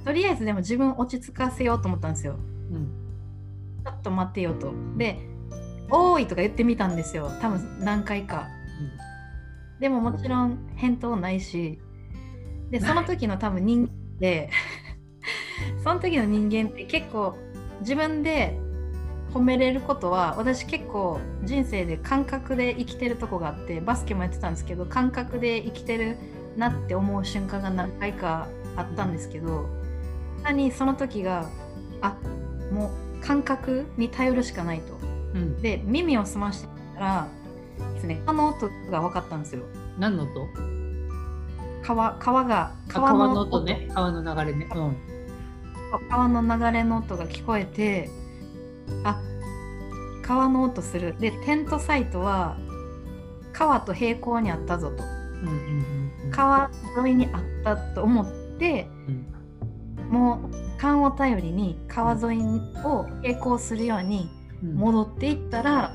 [0.04, 2.36] とりあえずでも自分を落ち着かせようと思ったんですよ。
[2.70, 2.86] うん。
[3.84, 4.72] ちょっと待ってよと。
[4.96, 5.18] で
[5.90, 8.48] 「おーい」とか言ってみたんですよ多分何回か
[9.81, 11.79] でももちろん返答ないし
[12.70, 14.50] でその時の多分人間で
[15.83, 17.37] その時の人間って結構
[17.81, 18.59] 自分で
[19.33, 26.16] 褒めれることは私結構人生で感覚で生きてるとこがあってバスケもやってたんですけど感覚で生きてる
[26.57, 29.66] なって思う瞬間が何回かあったんですけど
[30.42, 31.48] 単にその時が
[32.03, 32.16] あ
[32.72, 35.10] もう感覚に頼るしかないと。
[35.34, 37.28] うん、で耳を澄ましてたら
[37.94, 39.62] ですね川の音が分かったんですよ。
[39.98, 40.48] 何の音？
[41.82, 43.88] 川川があ川川のの音ね。
[43.94, 44.68] 川の流れね。
[44.74, 44.96] うん。
[46.08, 48.10] 川の流れの音が聞こえて
[49.04, 49.20] あ
[50.22, 51.16] 川の音する。
[51.18, 52.56] でテントサイトは
[53.52, 55.02] 川と平行にあったぞと。
[55.02, 56.30] うんうんうんうん。
[56.30, 56.70] 川
[57.04, 58.26] 沿いにあったと思っ
[58.58, 59.26] てうん。
[60.10, 62.42] もう勘を頼りに川沿い
[62.84, 65.92] を並行するようにうん戻っていったら、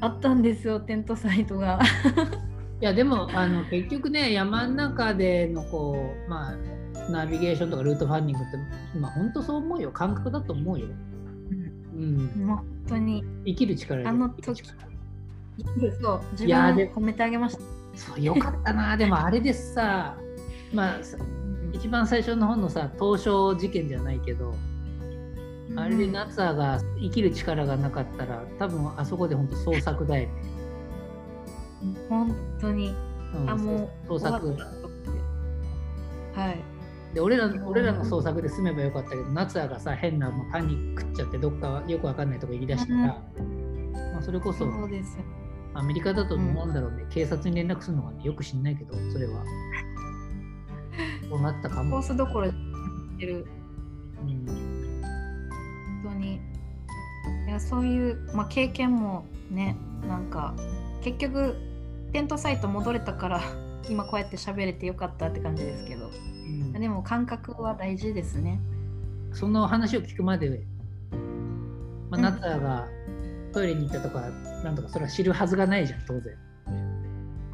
[0.00, 1.80] あったんですよテントサイトが。
[2.80, 9.90] いやでもあの結局ね山の中でのこうまあナビゲーションとかルートファンディングってまあ本当そう思うよ。
[9.90, 10.86] 感覚だと思うよ、
[11.94, 12.16] うん、
[12.46, 13.24] もう本当に。
[13.46, 14.62] 生きる力であの時
[16.00, 17.62] そう自いやで分を褒めてあげました。
[17.94, 18.96] そうよかったな。
[18.98, 20.14] でもあれですさ
[20.74, 21.16] まあさ
[21.72, 24.54] 一番最初の本のさ東証事件じゃないけど、
[25.76, 30.32] あれでナツアが生きる力がなかったら多分あそこで本当創作だよね、
[32.08, 32.94] 本当に。
[33.34, 34.56] うん、あもう創作。
[36.34, 36.76] はい。
[37.14, 42.98] で俺ら俺らの創作で済めばよかったけど夏アがさ変なもうパニック食っちゃってどっかよくわかんないとこ行きだしたら、
[44.12, 45.24] まあ、それこそそうですよ。
[45.74, 49.44] アメリカだと思うんだろうね、警察に連絡するのがねよく知んないけどそれは。
[51.28, 52.52] そうなったかコもースどころっ
[53.18, 53.46] てる。
[54.22, 54.65] うん
[57.46, 59.76] いやそういう、まあ、経験もね
[60.08, 60.54] なんか
[61.02, 61.54] 結局
[62.12, 63.40] テントサイト戻れたから
[63.88, 66.06] 今こうやって喋れてよかったって感じですけど。
[66.06, 66.72] うん。
[66.72, 68.60] でも感覚は大事ですね。
[69.32, 70.66] その話を聞くまで、
[71.10, 72.22] まあ、うん。
[72.22, 72.88] ナッツァが
[73.52, 74.28] トイレに行ったとか、
[74.64, 76.34] なんとかそれは知るはずがないじゃん当然、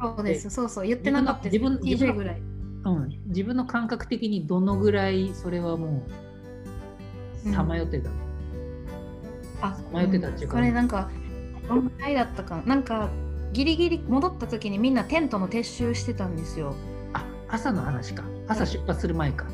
[0.01, 0.49] そうです。
[0.49, 0.87] そうそう。
[0.87, 1.53] 言ってなかったです。
[1.53, 2.41] 自分の自分ぐらい。
[2.85, 6.03] うん、自分の感覚的にどのぐらいそれはも
[7.45, 8.15] うさまよってたの、
[9.63, 10.57] あ迷ってたっていうか。
[10.57, 11.09] それなんか
[11.67, 12.63] どんぐらいだったかな。
[12.63, 13.09] なんか
[13.53, 16.75] ギリギリ戻った時にみんなテントの撤収してたんですよ。
[17.13, 18.23] あ朝の話か。
[18.47, 19.45] 朝出発する前か、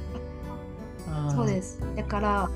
[1.36, 1.80] そうです。
[1.96, 2.50] だから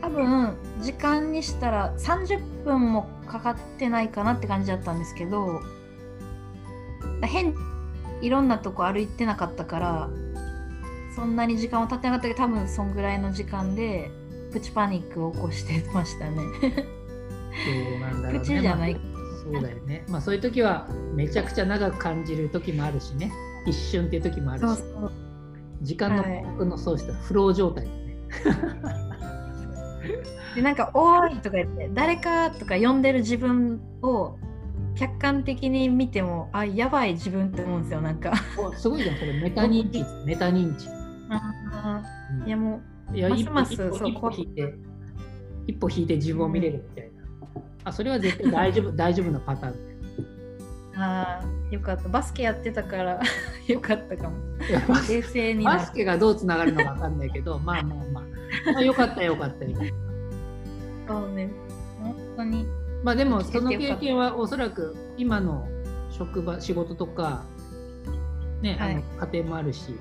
[0.00, 5.60] 多分時間にしたら30分もかかってないかなって感じだったんですけど
[7.22, 7.54] 変
[8.20, 10.10] いろんなとこ歩いてなかったから
[11.14, 14.10] そんなに時間は経ってなかったけど多分そんぐらいの時間で
[14.52, 16.36] プチパニックを起こしてましたね。
[16.40, 18.38] そうなんだろうね。
[18.40, 18.94] プチじゃない。
[18.94, 19.02] まあ
[19.42, 20.04] そうだよね。
[20.08, 23.32] まあそういう時はめちゃくちゃ長く感じる時もあるしね。
[23.66, 24.66] 一瞬っていう時もあるし。
[24.66, 25.12] そうそう。
[25.82, 28.16] 時間のはい僕のそうしたフロー状態だね、
[30.56, 34.36] でなんか「おーい」とか言って誰かとか呼んでる自分を
[34.96, 38.32] 客観的に見てもあやばい自分って思うんですよなんか。
[38.58, 39.40] おすごいじゃんそれ。
[39.40, 42.46] メタ認知メタ認知、うん。
[42.48, 42.80] いやも
[43.14, 44.74] いやますます一歩一歩引いて
[45.66, 49.74] 一歩引いて自分を見れるみたいな、あそれは絶対大丈夫 大丈夫なパターン。
[50.96, 52.08] あーよかった。
[52.08, 53.20] バスケやってたから
[53.68, 54.36] よかったかも。
[55.08, 58.24] 冷静にバスケがどうつながるのか分かんないけどまあまあまあ、
[58.72, 59.76] まあ、よかったよかったよ。
[61.06, 61.50] そうね。
[62.02, 62.66] 本当に。
[63.04, 65.68] まあでもその経験はおそらく今の
[66.10, 67.44] 職場仕事とか
[68.62, 68.92] ね、はい。
[68.92, 69.94] あの家庭もあるし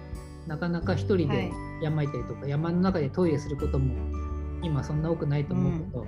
[0.47, 1.51] なかなか一人ではい。
[1.81, 3.93] 山行ったりとか、山の中でトイレすることも
[4.63, 6.07] 今そんな多くないと思うけど、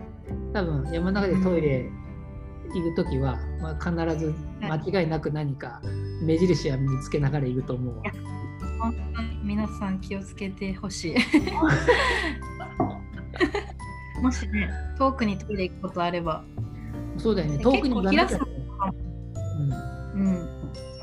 [0.53, 1.89] 多分山の中でトイレ
[2.73, 5.81] 行く時は、まあ、必ず間違いなく何か
[6.21, 8.03] 目印は身につけながらいると思うわ。
[8.79, 11.15] 本当に皆さん気をつけてほしい。
[14.21, 16.43] もしね遠くにトイレ行くことあれば。
[17.17, 17.59] そうだよね。
[17.59, 18.25] 遠くに行かなきゃ。
[18.25, 18.47] 結構
[20.15, 20.27] うん。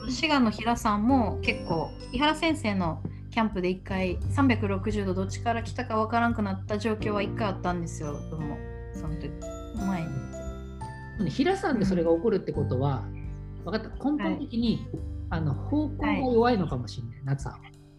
[0.05, 0.11] うん。
[0.11, 3.03] 滋賀の平さんも結構井原先生の
[3.37, 8.15] キャンプで1回360度どっちから来たかわからんくなった状況は1回あったんですよ。
[8.31, 8.57] でも
[8.95, 9.29] その時
[9.87, 10.07] 前
[11.19, 11.31] に。
[11.31, 13.05] 平さんでそれが起こるってことは、
[13.67, 13.89] 分かった。
[14.11, 14.89] 根本的に、
[15.29, 17.59] あの方向が弱いのかもしれない、夏は。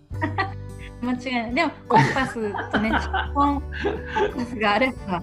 [1.05, 1.53] 間違いない。
[1.53, 2.33] でもコンパス
[2.71, 2.91] とね
[3.35, 3.61] コン
[4.35, 5.21] パスがあれば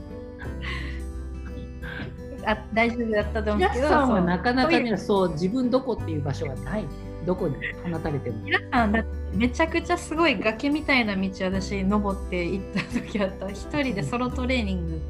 [2.46, 6.85] あ大丈夫だったと思うけど平さんはなかなかね、そう自分どこっていう場所がない、
[7.26, 7.56] どこに
[7.90, 8.38] 放たれても。
[8.44, 13.50] 皆さんだってめちゃくちゃすごい崖みたいな道私登って行った時あった。
[13.50, 15.00] 一人でソロトレーニング。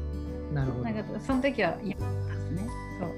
[0.53, 0.83] なるほど。
[0.83, 0.93] なん。
[0.95, 2.67] かその時は嫌だったですね。
[2.99, 3.09] そう。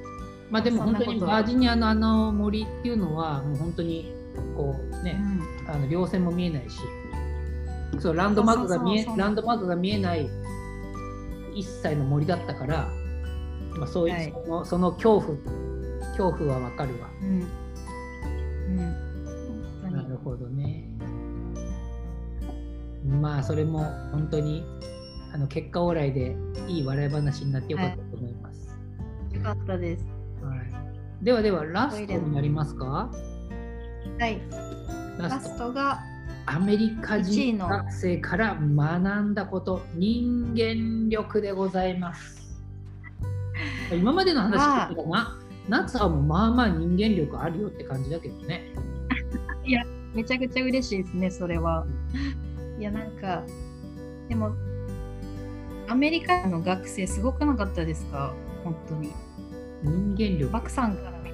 [0.50, 4.14] まあでも本当にバージニアのあの森っていうのは、もう本当に
[4.56, 5.20] こうね、
[5.68, 6.80] あの稜線も見えないし、
[8.00, 10.30] そうランドマークが見えランドマークが見えない
[11.54, 12.90] 一切の森だったから、
[13.78, 14.34] まあそういう、はい。
[14.46, 15.38] そのその恐怖
[16.18, 17.08] 恐怖はわかるわ。
[17.22, 17.48] うん
[18.68, 18.70] う
[19.90, 20.84] んなるほどね。
[23.22, 23.80] まあそれも
[24.12, 24.66] 本当に
[25.34, 26.36] あの結果オーライで
[26.68, 28.76] いい笑い話になってよかったと思います。
[29.34, 30.06] よかったです
[30.42, 33.10] はいではではラストになりますか？
[34.20, 34.42] はい
[35.18, 36.00] ラストが
[36.46, 42.38] アメリカ人の学生から学んだこと人間力でございます。
[43.92, 45.38] 今までの話聞いてたな
[45.70, 48.72] 夏はもうまあまあ人間力あるよって感じだけどね。
[50.14, 51.86] めちゃくちゃ嬉しいですねそれは
[52.80, 53.44] いやなんか
[54.30, 54.52] でも
[55.88, 58.34] アメリカの学生すごくなかったですか？
[58.64, 59.12] 本当に
[59.84, 60.52] 人間力。
[60.52, 61.32] バクさんから見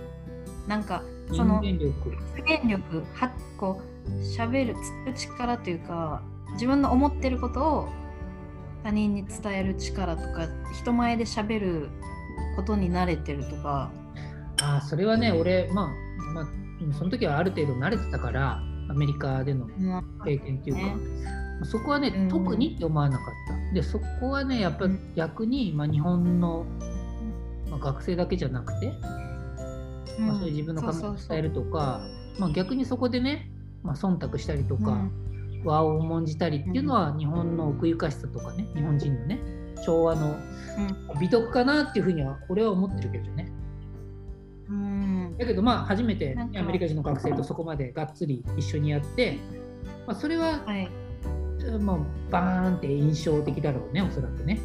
[0.67, 2.11] なんか人その間力。
[2.35, 6.21] 発言力はこう喋る伝る力というか
[6.53, 7.89] 自分の思ってることを
[8.83, 11.89] 他人に伝える力とか人前で喋る
[12.57, 13.91] ことに慣れてるとか
[14.63, 16.47] ああ、それはね、俺、まあ、まあ、
[16.97, 19.67] その時はある程度慣れてたから、アメリカでの
[20.23, 20.95] 経験っていうか、ね。
[21.65, 22.29] そこはね、うん。
[22.29, 23.27] 特にって思わなかっ
[23.69, 23.73] た。
[23.73, 25.13] で、そこはね、やっぱうん。
[25.15, 26.65] 逆に、まあ、日本の、
[27.69, 28.93] まあ、学生だけじゃなくて、
[30.19, 30.27] うん。
[30.27, 32.01] まあ、そういう自分の考えを伝えるとか、
[32.39, 33.49] まあ、逆にそこでね、
[33.83, 35.11] まあ、忖度したりとか、うん。
[35.65, 39.39] 和を重んじたりっていうのは、日本の奥ゆかしさとかね、日本人のね、
[39.85, 40.35] 昭和の
[41.19, 43.51] 美徳かなっていうふうには、俺は思ってるけどね。
[45.33, 49.37] うんだけどまあ初めてアメリカ人の学生とそこまでがっつり一緒にやって、
[50.07, 50.89] まあ、それははい。
[51.79, 51.97] まあ、
[52.29, 54.59] バーンって印象的だろうねおそらくね。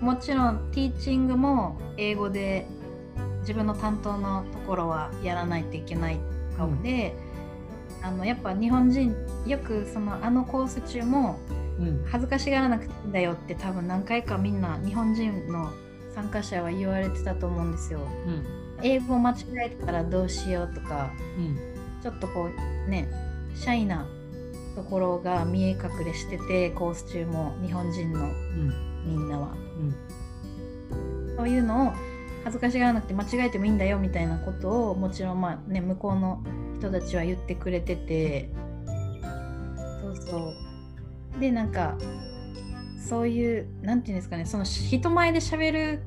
[0.00, 2.66] もちろんティーチングも英語で
[3.40, 6.18] 自分の担当のところはやらないといけない
[6.58, 7.14] かもで、
[8.00, 9.14] うん、あのやっぱ日本人
[9.46, 11.38] よくそのあのコース中も
[12.06, 15.72] 恥ずかしがらなくていいんだよって多分何回かみんな日本人の
[16.14, 18.00] 参加者は言われてたと思うんですよ。
[18.26, 18.44] うん、
[18.82, 19.34] 英語間違
[19.66, 21.56] えたらどうしようとか、うん、
[22.02, 22.48] ちょっとこ
[22.86, 23.08] うね
[23.54, 24.06] シャイな
[24.74, 28.28] ところが見え隠れしててコース中も日本人の
[29.04, 29.52] みんなは、
[30.92, 31.92] うん、そういうのを
[32.44, 36.42] 恥ずかしがらなくて間違えてもいいんだよみたいなことをもちろんまあね向こうの
[36.78, 38.50] 人たちは言ってくれてて。
[40.02, 41.40] そうそう。
[41.40, 41.96] でなんか
[43.08, 46.02] そういう何て言うんですかねその人前で喋る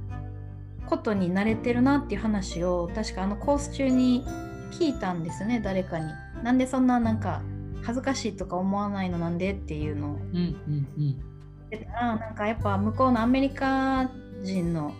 [0.88, 4.26] ことに慣れてるなっていう話を確かあのコース中に
[4.71, 6.12] 聞いたんですよね誰かに。
[6.43, 7.41] なんでそんななんか
[7.84, 10.13] 恥ずかしいとか思わないのなんでっていうのを。
[10.13, 11.38] うんうんうん
[11.69, 14.10] たらなんかやっぱ向こうのアメリカ
[14.41, 14.93] 人の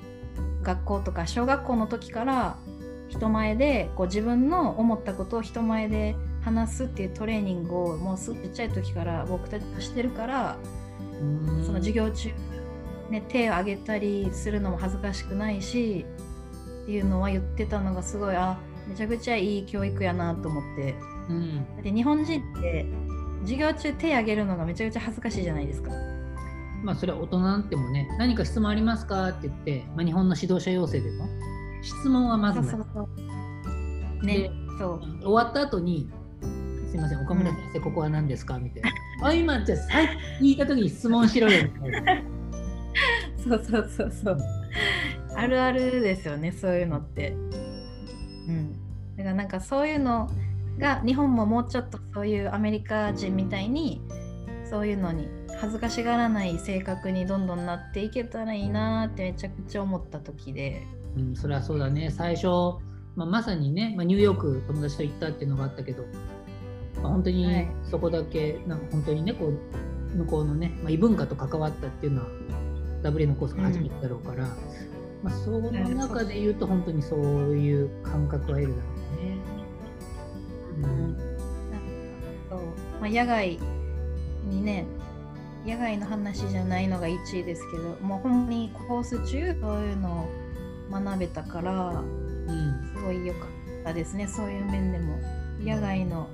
[0.64, 2.58] 学校とか小学校の時から
[3.08, 10.58] 人前でこう自分の思ったことを人前で話すっていうトレーニングをもうすぐちっちゃい時から僕たちがしてるから
[11.66, 12.32] その授業中、
[13.10, 16.06] ね、手を挙げたりするのも恥ずかしくないし
[16.84, 20.96] っていうのは言ってたのがすごいあめちゃくちゃいい教育やなと思って、
[21.30, 22.86] うん、だって日本人って
[23.42, 25.92] 授業中手挙げるのがめちゃくちゃ恥ずかしいじゃないですか。
[26.84, 31.28] まあそれは大人なんてもね何か質問ありますかって言って、まあ、日本の指導者要請でも
[31.82, 32.70] 質問はまずない。
[32.70, 33.10] そうそうそ
[34.22, 36.10] うね、そう終わった後に
[36.90, 38.90] すいません岡村先生、ここは何ですかみたいな。
[39.28, 39.80] あ今じゃあ
[40.42, 42.37] 聞いた時に質問しろよみたいな。
[43.48, 44.38] そうそうそうそう。
[45.36, 47.32] あるあるですよねそういうのって。
[48.48, 48.74] うん。
[49.18, 50.30] だからなんかそういうの
[50.78, 54.02] が日本ももうちょっとそういうアメリカ人みたいに
[54.70, 55.28] そういうのに
[55.60, 60.84] 恥ずかしがらない性格にどんどんなっていけたらいいなってめちゃくちゃ思った時で。
[61.16, 62.48] うん、それはそうだね最初、
[63.16, 66.04] まあ、まさにね、まあ、ニューヨーク友達と行ったっていうのがあったけど、
[67.02, 72.28] まあ、本当にそこだけ、なんか本当にねこう向こうのね、まあ、異文化と関わったっていうのは
[73.04, 74.50] WA のコースが初めてだろうから、うん、
[75.24, 77.20] まあ、その中で言うと本当にそう
[77.58, 79.38] いう感覚は得るだろうね。
[80.78, 81.18] うん、
[82.50, 82.60] そう。
[83.02, 83.60] まあ、野外
[84.50, 84.86] にね
[85.66, 90.30] 野外の話じゃないのが1位ですけどもうほんまにコース中そういうのを
[90.92, 94.28] 学べたから、うん、すごい良かったですね。
[94.28, 95.18] そういう面でも。
[95.60, 96.30] 野外の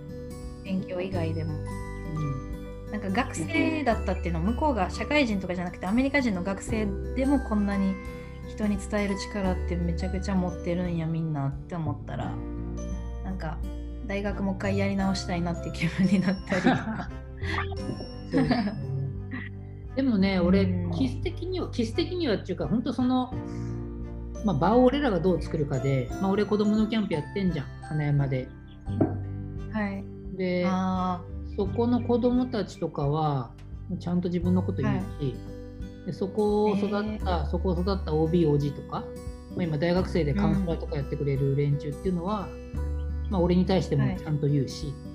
[0.64, 2.53] 勉強以外でも、うん、
[2.94, 7.96] なんか学生だったっていうのは向こうが社会人とかじゃなくてアメリカ人の学生でもこんなに
[8.48, 12.32] 人に伝える力ってめちゃくちゃ持ってるんやみんなって思ったら
[13.24, 13.58] なんか
[14.06, 16.62] 大学もう一回やり直したいなって気分になったり
[19.96, 23.32] でもね、俺、キス的には、キス的にはっていうか、本当その、
[24.44, 28.48] まあ、場を俺らがどう作るかで、まあ、俺、子供のキャンプやってんじゃん、花山で。
[29.72, 30.04] はい。
[30.36, 30.66] で、
[31.56, 33.52] そこの子供たちとかは、
[34.00, 35.04] ちゃんと自分のこと言うし、は
[36.04, 39.04] い、でそこを育った、えー、そこを育った OB、OG とか、
[39.56, 45.14] まあ、今、大学生でカウンセラーとかやってくれる連中っていうのは、うん、まあ、俺に対してもちゃんと言うし、はい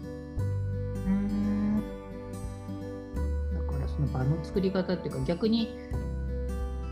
[3.98, 5.76] その場の作り方っていうか逆に、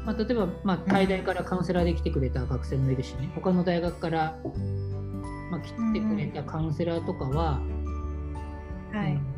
[0.05, 3.31] まあ、例えば、まあ、海大からカウンセラーで来てくれた学生もいるしね。
[3.35, 4.37] 他の大学から、
[5.51, 7.61] まあ、来てくれたカウンセラーとかは、
[8.93, 9.36] はい、うん、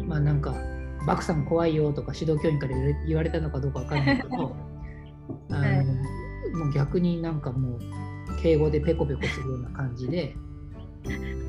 [0.00, 0.54] まあなんか
[1.06, 2.74] 「バクさん怖いよ」とか指導教員から
[3.06, 4.28] 言われたのかどうか分かんないけど
[5.50, 5.86] あの、はい、
[6.54, 7.80] もう逆になんかもう
[8.42, 10.34] 敬語でペコペコするような感じで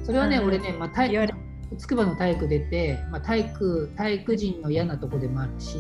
[0.04, 1.30] それはね、俺ね、まあ、体
[1.78, 5.78] 筑波の体育出て、まあ、体育体育人の嫌なとこでもあるし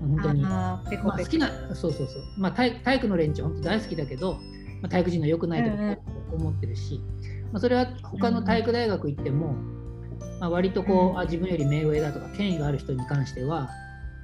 [0.00, 0.42] 本当に。
[0.42, 4.34] まあ、好きなそうそうそう、まあ、体体育の連中本当大好きだけど、
[4.80, 7.00] まあ、体育人の良くないとこ思ってるし、
[7.52, 9.54] まあ、それは他の体育大学行っても、
[10.40, 13.68] まあ、割とこう、あ自分より目上だとか権威がある人に関しては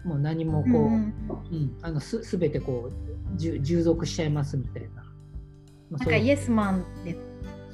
[0.05, 1.76] もう何もこう、うん。
[1.82, 2.90] あのす全てこ
[3.34, 5.03] う従属しちゃいますみたいな。
[5.90, 7.16] まあ、なんかイエスマンで。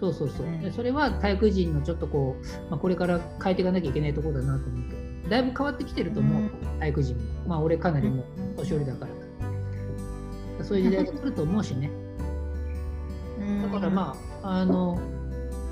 [0.01, 6.51] そうそうそう、でそれは体育人のちょっとこう、まあ、これから変えていかなきゃいけないところだなと思うけどだいぶ変わってきてると思う、
[6.81, 7.23] 体育人も。
[7.47, 8.25] まあ俺かなりもう
[8.57, 9.07] 年寄りだか
[10.59, 11.91] ら、そういう時代が来ると思うしね。
[13.63, 14.99] だからまああの、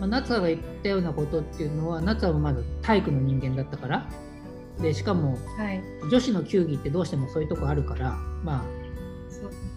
[0.01, 4.09] まあ、夏が言ったようなことっていうのは夏はまだ体育の人間だったから。
[4.81, 8.81] でしかも、はい、女子の球技ってどうしてもそういうとこあるからまあ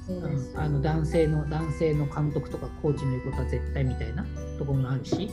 [0.10, 4.26] うん、あの男性の男性の監督とかコーチの言うことは絶対みたいな
[4.58, 5.30] ところもあるし。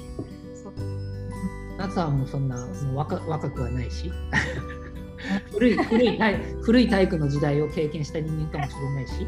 [1.77, 4.13] 夏はもうそんなもう若若くはないし。
[5.51, 9.27] 古い古い体古い体育の時代を経験した人間かもしれないし。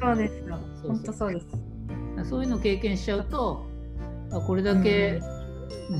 [0.00, 0.58] そうですよ。
[0.86, 2.28] 本当そうです。
[2.30, 3.71] そういうのを経験しちゃうとあ
[4.40, 5.20] これだけ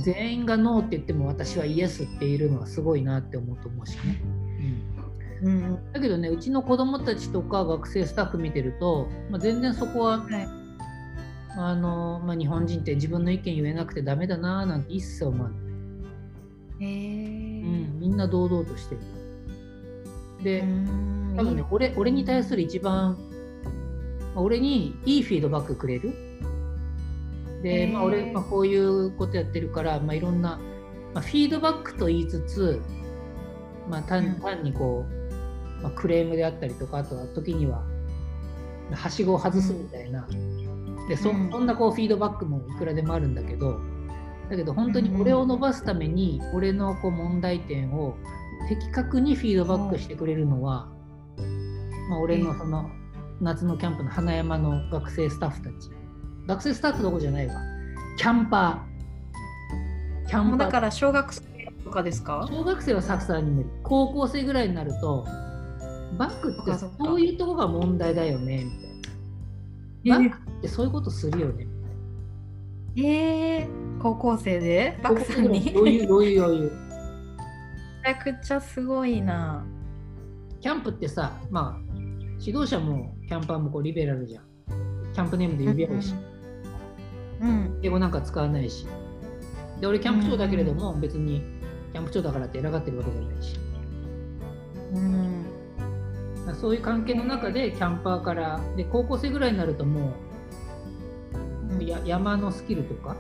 [0.03, 4.23] 全員がノーって言っても私はイエスって言えるのはすごいなって思うと思うしね。
[5.43, 5.93] うんうん。
[5.93, 10.63] だけどねうちの子供たちとか学生スタッフ見てると、まあ、全然そこははい。
[11.57, 15.57] あの、まあ、日本人って自分の意見言えなくてダメだななんて一切思わな
[16.81, 19.01] い、へえうん、みんな堂々としてる
[20.43, 23.19] でうん多分ね俺俺に対する一番
[24.35, 26.32] まあ俺にいいフィードバックくれる
[27.63, 30.61] で、まあ、俺、まあ、こういうことやってるから、まあ、いろんな、
[31.15, 32.83] まあ、フィードバックと言いつつ、
[33.89, 34.07] まあ、うん。
[34.07, 37.85] 単単にこう、まあ、クレームであったりとかあとは時には
[38.93, 40.27] はしごを外すみたいな、
[41.09, 41.51] でそうん。
[41.51, 43.81] そんなこうフィードバックもいくらでもあるんだけど
[44.51, 48.17] だけど本当に俺を伸ばすために俺のこう問題点を
[48.69, 50.89] 的確にフィードバックしてくれるのは、
[52.11, 52.91] まあ、俺のその
[53.41, 55.91] 夏のキャンプの花山の学生スタッフたち
[56.47, 57.55] 学生スタッフどころじゃないわ。
[58.17, 60.29] キャンパー。
[60.29, 60.51] キャンパー。
[60.51, 61.43] もうだから小学生
[61.85, 62.47] とかですか？
[62.51, 65.25] 小学生はさすがに無理高校生ぐらいになると
[66.19, 68.65] バックってそういうとこが問題だよね
[70.05, 70.31] みたいな。
[70.31, 71.89] バックってそういうことするよねみた
[73.03, 73.09] いな。
[73.09, 74.99] えー、高校生で？
[75.03, 75.73] バ高クさんに？
[75.75, 76.73] 余裕余裕余裕。
[78.05, 79.65] めちゃくちゃすごいな。
[80.61, 81.93] キャンプってさ、まあ、
[82.39, 84.45] 指導者もキャンパーもこうリベラルじゃん。
[85.13, 86.15] キャンプネームで呼び合うし、
[87.43, 87.79] うん。
[87.83, 88.87] 英語なんか使わないし。
[89.81, 91.43] で、俺キャンプ長だけれども、別に
[91.93, 93.59] キャンプ長だからって偉がってるわけじゃないし。
[94.95, 96.55] うん。
[96.55, 100.13] そういう関係の中でキャンパーから、で、高校生ぐらいになるとも
[101.73, 103.17] うんう、や山のスキルとか、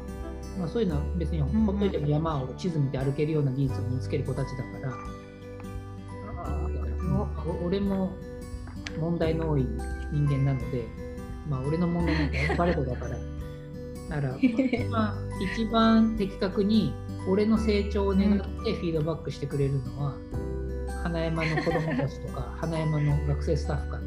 [0.58, 4.92] まあ、そういうのは別にんほっといても山を地図見て歩けるような技術を身につける子たちだから、
[7.44, 8.12] お俺も
[9.00, 9.66] 問題の多い
[10.12, 10.84] 人間なので、
[11.48, 13.16] まあ、俺の問題なんてバレトだから。
[14.20, 15.14] だから、まあ、
[15.54, 16.92] 一番的確に
[17.28, 20.14] 俺の成長を願ってフィードバックしてくれるのは、
[21.02, 23.98] 花山の子供たちとか 花山の学生スタッフか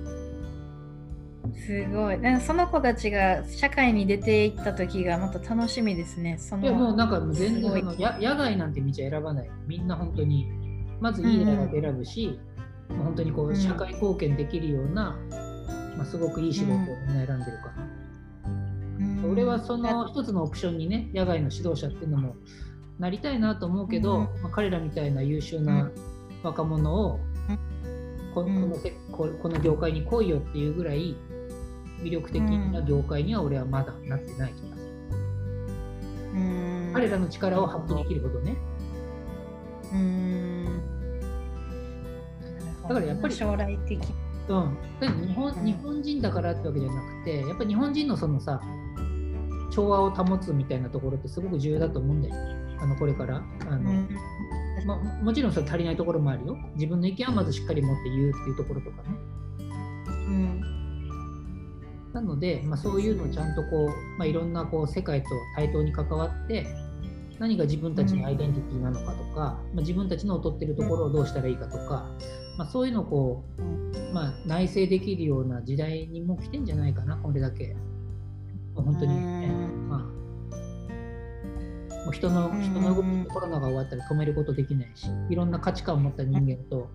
[1.53, 2.19] すごい。
[2.19, 6.37] なんかその子たちが社会に出ていった時がまた楽しみですね。
[6.37, 9.49] そのいやもうなんか全然のや野外なんて道は選ばない。
[9.67, 10.47] みんな本当に
[10.99, 12.39] まずいい大学選ぶし、
[12.89, 13.55] もう本当にこううん。
[13.55, 15.17] 社会貢献できるような、
[15.97, 16.77] まあ、すごくいい仕事を
[17.07, 17.17] みん。
[17.17, 17.94] な選んでるかな、うん
[19.31, 22.35] 俺はその一つのオプションにね野外の指導者っていうのも
[22.99, 24.23] なりたいなと思うけど、うん。
[24.41, 25.91] まあ、彼らみたいな優秀な
[26.43, 27.19] 若者を、
[28.33, 31.15] ここのせここの業界に来いよっていうぐらい
[32.01, 34.91] 魅力的な業界には俺はまだなってない気がする、
[36.33, 36.91] うん。
[36.93, 38.57] 彼らの力を発揮できることね。
[39.93, 40.81] うん。
[42.83, 43.99] だからやっぱり将来的。
[44.47, 44.77] うん、
[45.27, 45.65] 日本うん。
[45.65, 48.61] 日本人だからってわけじゃなくてやっぱり日本人のそのさ
[49.75, 52.35] 調和を保つみたいなところってすごく重要だと思うんだよ
[52.79, 53.37] あのこれから。
[53.37, 54.09] あの、うん。
[54.85, 56.57] ま、もちろんそれ足りないところもあるよ。
[56.75, 59.09] 自分の意見はまずしっかり持って言うっていうところとかね。
[60.09, 60.61] うん。
[62.13, 66.65] なので、まあ、そういうのをちゃんとこう、まあ、いろんなこう世界と対等に関わって
[67.39, 72.09] 何が自分たちのアイデンティティなのかとか、まあ、自分たちの劣ってるところをどうしたらいいかとか、
[72.57, 77.75] まあ、そういうのをこう、まあ、内省できるような時代にもう来てんじゃないかなこれだけ。
[78.75, 79.64] 本当に、ね
[82.05, 86.89] もう人のうん人の動きコロナが終わったら止めることできないしいろんな価値観を持った人間と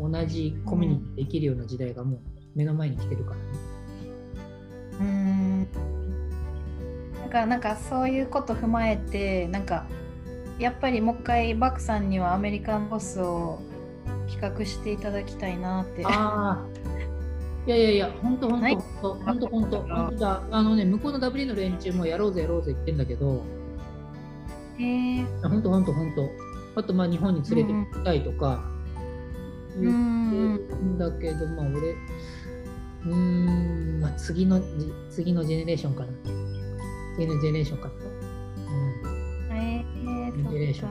[0.00, 2.20] 同じコミュニティで生きるような時代がもう
[2.54, 3.42] 目の前に来てるからね。
[5.00, 5.68] うん
[7.20, 9.86] なんかなんかそういうこと踏まえてなんか
[10.58, 13.60] やっぱりもう一回バクさんにはアメリカンボスを
[14.28, 16.04] 企画していただきたいなって。
[16.04, 16.66] ああ。
[17.64, 18.78] いやいやいや、本当本はい？
[19.00, 20.42] 当本当本当本当だ。
[20.50, 23.44] あのね、向こうの W の連中もやろうぜやろうぜ言ってんだけど、
[25.42, 26.30] 本当本当本当。
[26.74, 28.64] あとまあ日本に連れて行きたいとか
[29.76, 34.66] う言ってんるんだけど、まあ俺、うーん、まあ次のじ
[35.10, 36.08] 次のジェネレーションかな。
[37.16, 37.94] 次のジェネレーションかと。
[39.54, 39.84] へえ
[40.34, 40.90] ジェネレーション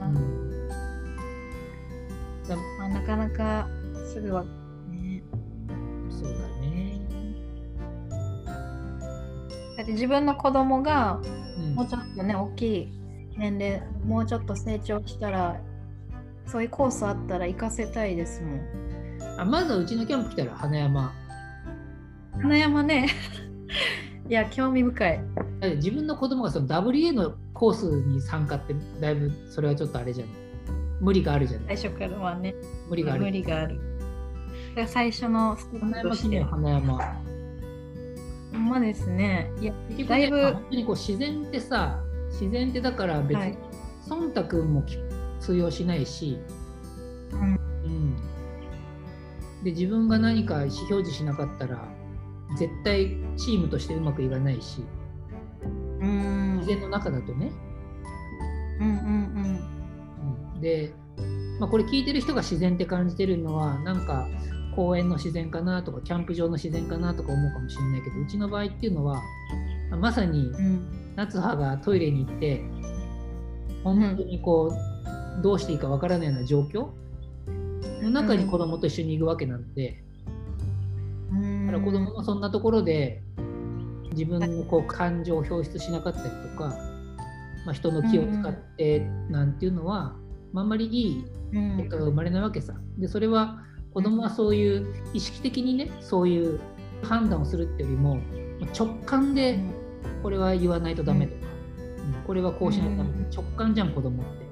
[0.00, 0.46] うん。
[2.78, 3.68] まあ、なかなか
[4.12, 4.44] すぐは、
[4.88, 5.22] ね、
[6.10, 6.45] そうだ
[9.76, 11.20] だって自分の子供が
[11.58, 11.74] うん。
[11.74, 12.88] もうちょっとね大きい
[13.36, 15.60] 年齢もうちょっと成長したら
[16.46, 18.60] そういうコースあったら行かせたいですもん。
[19.38, 21.12] あまずはうちのキャンプ来たら花山。
[22.40, 23.08] 花山ね。
[24.28, 25.20] いや興味深い。
[25.60, 30.28] だって自分の子供がその WA のコースに参加ってだいぶそれはちょっとあれじゃん
[31.00, 31.76] 無理があるじゃない。
[31.76, 32.54] 最初からはね。
[32.88, 33.24] 無理がある。
[33.24, 33.80] 無理がある。
[34.86, 36.28] 最初のステッ花山記プとして。
[36.28, 36.98] 念花山
[38.56, 39.50] ほんまですね。
[39.60, 39.74] いや
[40.08, 43.58] だいぶね本当にこう自然ってさ自然ってだから別にはい。
[44.08, 44.98] 忖度もき
[45.40, 46.38] 通用しないし、
[47.32, 47.60] うん。
[47.84, 48.16] うん、
[49.64, 51.86] で自分が何か意思表示しなかったら
[52.56, 54.82] 絶対チームとしてうまくいかないし。
[56.00, 56.56] うん。
[56.58, 57.50] 自然の中だとね、
[58.80, 59.60] うんうん。
[60.54, 60.92] うん、で、
[61.58, 64.28] まあ、これ聞いてる人が自然って感じてるのはなんか
[64.76, 69.22] 公園の自然かなとかキャンプ場の自然かなとか思うかもしれないけどうちの場合っていうのは
[69.98, 70.52] まさに
[71.16, 72.62] 夏葉がトイレに行って
[73.82, 74.72] 本当にこ
[75.38, 76.88] う、どうしていいかわからないような状況？
[78.02, 80.02] の中に子供と一緒に行くわけなので、
[81.30, 81.66] うん。
[81.66, 83.22] だから子供もそんなところで
[84.10, 86.76] 自分のこう感情を表出しなかったりとか、
[87.64, 89.00] まあ、人の気を使って
[89.30, 90.16] なんていうのは、
[90.52, 91.76] まあ、あんまりいいうん。
[91.76, 92.74] 結果が生まれないわけさ。
[92.98, 93.62] でそれは
[93.96, 96.60] 子供はそういう意識的にねそういう
[97.02, 98.16] 判断をするってよりも
[98.60, 99.58] まあ直感で
[100.22, 101.46] これは言わないとダメとか、
[102.04, 102.26] うん。
[102.26, 103.30] これはこうしないとダメうん。
[103.30, 104.44] 直感じゃん子供って。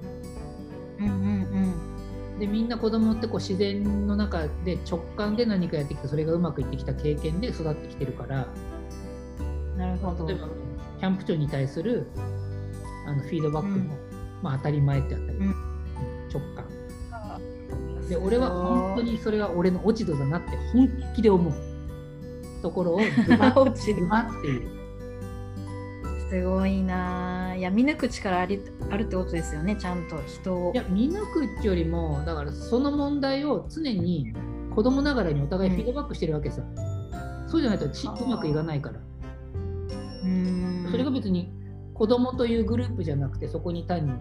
[1.00, 8.48] うんうんでみんな子供ってこう自然の中で直感で何かやってきてそれがうまくいってきた経験で育ってきてるから
[9.38, 10.26] うんなるほど。
[10.26, 10.48] 例えば
[11.00, 12.06] キャンプ長に対する
[13.06, 13.90] あのフィードバックも、うん。
[14.40, 15.54] まあ、当たり前ってあったり、うん。
[16.32, 16.64] 直感
[18.08, 21.54] で俺は本当にそれが俺の落ち度だなって本気で思う。
[22.62, 24.70] ところをズバッ落ちるズバッっていう。
[26.30, 27.48] すごいな。
[27.50, 30.16] あいや見抜く力ありあるってことですよねちゃんと。
[30.26, 30.72] 人を。
[30.74, 34.34] いや見抜くっていうよりもだからその問題を常に
[34.74, 36.62] 子供ながらにお互いフィードバックしてるわけさ、
[37.46, 39.00] そうじゃないとちうまくいかないから。
[40.24, 40.88] うん。
[40.90, 41.52] それが別に
[41.92, 44.12] 子供というグループじゃなくてそこに単に、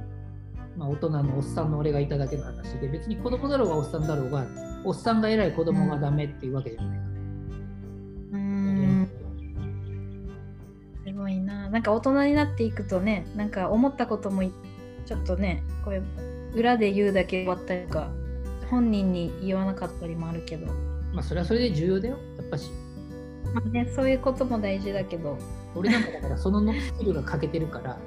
[0.78, 4.46] まあ、大人のおっさんの俺がいただけの話で別に子供だろうがおっさんだろうが
[4.84, 6.98] おっさんが偉い子供がダメっていうわけじゃない、
[8.34, 9.10] うん。
[11.06, 11.70] すごいな。
[11.70, 14.52] なんか大人になっていくとねなんか思ったこともい
[15.06, 16.02] ちょっとねこれ
[16.56, 18.10] 裏で言うだけ終わったりとか
[18.70, 20.66] 本人に言わなかったりもあるけど、
[21.14, 22.18] まあそれはそれで重要だよ。
[22.38, 22.72] やっぱし。
[23.54, 25.38] まあね、そういうことも大事だけど。
[25.76, 27.98] 俺なんかだからそのノスキルが欠けてるから。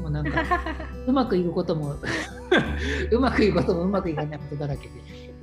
[0.00, 0.42] もうなんか
[1.06, 1.94] うまくい くことも
[3.10, 4.94] うまくいくこともうまくいかないことだらけで。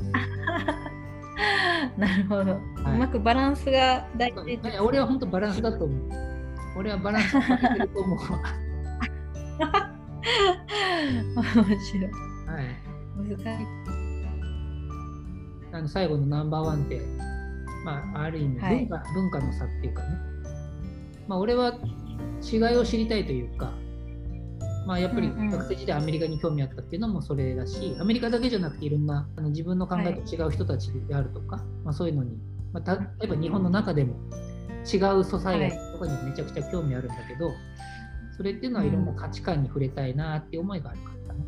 [1.97, 2.95] なるほど、はい。
[2.95, 5.99] うまくバランスが大事いや俺は本当バランスだと思う。
[6.77, 8.19] 俺はバランスが欠けてると思う。
[8.19, 8.39] わ
[11.55, 12.11] 面白い。
[12.45, 12.89] はい。
[13.17, 13.65] 難しい。
[15.71, 17.01] あの最後のナンバーワンって、
[17.85, 18.85] まあ、ある意味はい。
[18.85, 20.09] 文化,、文化の差っていうかね、
[21.27, 21.73] まあ、俺は
[22.41, 23.73] 違いを知りたいというか、
[24.89, 32.39] まあ、やっぱり学生時代アメリカに興味あったっていうのもそれだし、アメリカだけじゃなくていろんなあの自分の考えと違う人たちであるとか、まあ、そういうのに、
[32.73, 34.15] まあ、た例えば日本の中でも
[34.91, 37.51] 違うソサイとかにめちゃくちゃ興味あるんだけど、
[38.35, 41.45] それっていうのはいろんな価値観に触れたいなっていう思いがあるからね。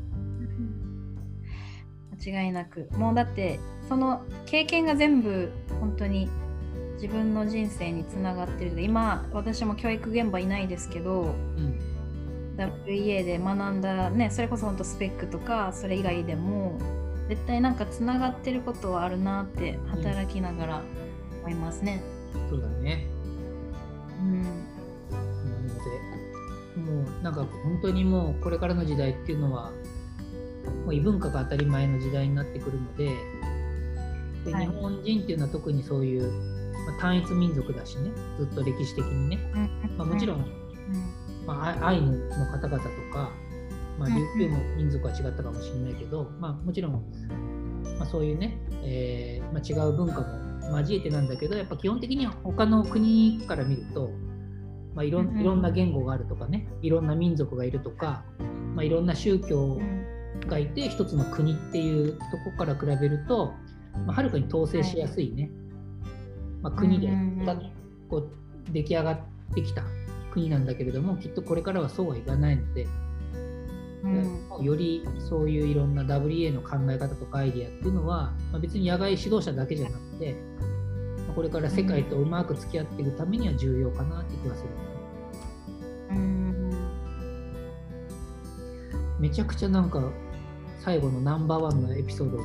[2.24, 2.90] 間違いなく。
[2.92, 6.30] もうだってその経験が全部本当に
[6.94, 11.91] 自分の人生につながってる今私も教育現場いないですけどうん
[12.70, 16.78] WEA で学んだねそれこそ本当スペックとかそれ以外でも
[17.32, 20.82] 絶対なんかつながってることはあるなって働きながら
[21.44, 22.04] 思いますね。
[22.50, 23.08] そうだね。
[24.20, 24.42] うん。
[24.42, 25.68] なの
[26.76, 29.72] で、もうなんか本当にもうこれからの時代っていうのは、
[30.84, 33.16] もう異文化が当たり前の時代になってくるので、
[34.46, 34.66] ではい。
[34.66, 36.30] 日本人っていうのは特にそういう、
[36.86, 39.40] まあ単一民族だしね、ずっと歴史的にね、
[39.98, 40.46] まあ、もちろん、うん
[41.54, 43.32] まあ、アイヌの方々とか、
[44.00, 46.94] まあ、うん琉球も民族は違ったかもしれないけど、まあ、もちろん、
[47.98, 54.10] まあ、そういうね、えーまあ、違う文化も交えてなんだけどやっぱ基本的には他の国から見ると、
[54.96, 58.24] まあ、いろいろんな言語があるとかねいろんな民族がいるとか、
[58.76, 60.02] まあ、いろんな宗教うん
[60.48, 63.54] がいて一つの国っていうとこから比べると、
[64.06, 65.52] まあ、はるかに統制しやすいね、
[66.62, 67.10] まあ、国で、
[68.10, 68.32] こう
[68.72, 69.20] 出来上がっ
[69.54, 69.84] てきた
[70.32, 72.88] 国なんだけれどもきっとこれからはそうはいかないので、
[74.04, 80.36] うんよりそういういろんな WA の考え方とかアイディアっていうのは、まあ、別に野外指導者だけじゃなくて、
[81.28, 84.70] まあこれから世界とうまく付き合っていくためには重要かなって気がする。
[86.12, 86.72] うん
[89.20, 90.02] めちゃくちゃなんか
[90.80, 92.44] 最後のナンバーワンのエピソードで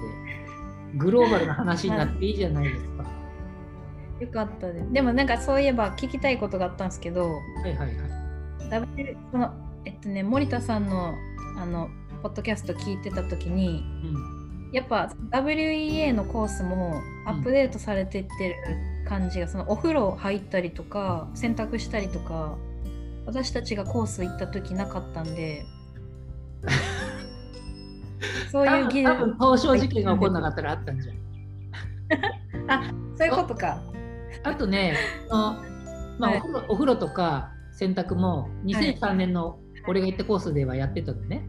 [0.97, 3.05] グローバルな話になっていいじゃないですか。
[4.21, 4.93] よかったです。
[4.93, 8.71] でもなんかそういえば聞きたいことがあったんですけど、はいはいはい。
[8.71, 9.53] W その
[9.85, 11.15] えっとね森田さんの
[11.59, 11.89] あの
[12.23, 18.57] ポッドキャスト聞いてた時にうんやっぱ WEA のコースもアップデートされてってる
[19.09, 22.59] 感じが、そのお風呂入ったりとか洗濯したりとか
[23.27, 25.65] 私たちがコース行った時なかったんで
[28.51, 31.17] そういう技多分術東証事件が起こらなかったらあったんじゃん。
[33.17, 33.81] そういうことか
[34.43, 34.97] あとね、
[35.31, 35.77] あの
[36.19, 36.39] まあはい。
[36.39, 41.47] お風呂お風呂とか洗濯も2003年の俺が行ったコースではやってたのね。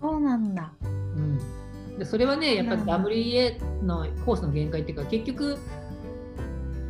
[0.00, 0.72] そうなんだ。
[0.82, 5.56] うん、でそれはね、やっぱ WEA のコースの限界っていうか、結局、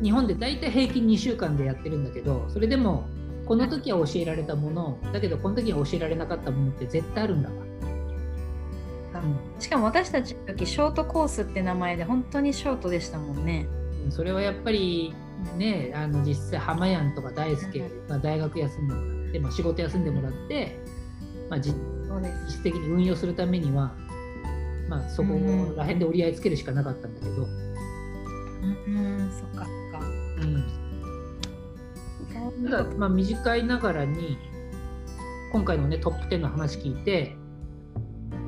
[0.03, 3.05] 日本で大体平均2週間でやってるんだけど、それでも、
[3.45, 7.55] この時は教えられたもの、だけどこの時は教えられなかったものって絶対あるんだわ。
[9.59, 13.67] しかも私たちの時ショートコースって名前で本当にショートでしたもんね。
[13.79, 15.13] うんそれはやっぱり
[15.57, 20.79] ね、あの実際、浜やんとか大輔が大学休んでもらって、まあ、仕事休んでもらって、
[21.49, 21.75] まあ、実
[22.47, 23.93] 質的に運用するためには、
[24.89, 25.33] まあ、そこ
[25.75, 27.65] ら辺で折り合いつけるしかなかったんだけど、うん
[28.87, 29.31] うん。
[29.31, 30.05] そっかそっか。
[32.57, 34.37] うん、ただ、まあ、短いながらに
[35.51, 37.35] 今回のねトップ10の話聞いて、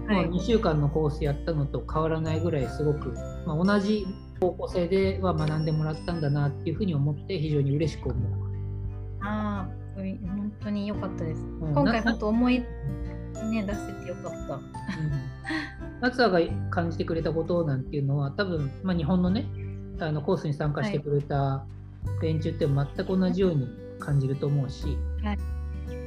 [0.07, 0.25] はい。
[0.25, 3.13] もう2週間のコースやったのと変わらないぐらいすごく、
[3.45, 4.07] まあ、同じ
[4.39, 8.47] 方向性では学んでもらったんだなっていうふうに思って非常に嬉しく思う。
[9.21, 11.41] ああ本当に良かったです。
[11.41, 11.73] うん。
[11.73, 12.65] 今回な本当思いね
[13.63, 14.55] 出せてよかった。
[14.55, 14.59] う
[15.99, 16.31] ん。
[16.31, 19.45] が感じてくれたことなんていうのは多分、まあ、日本のね
[19.99, 21.65] あのコースに参加してくれた
[22.21, 23.67] 連中って全く同じように
[23.99, 25.37] 感じると思うし、はい。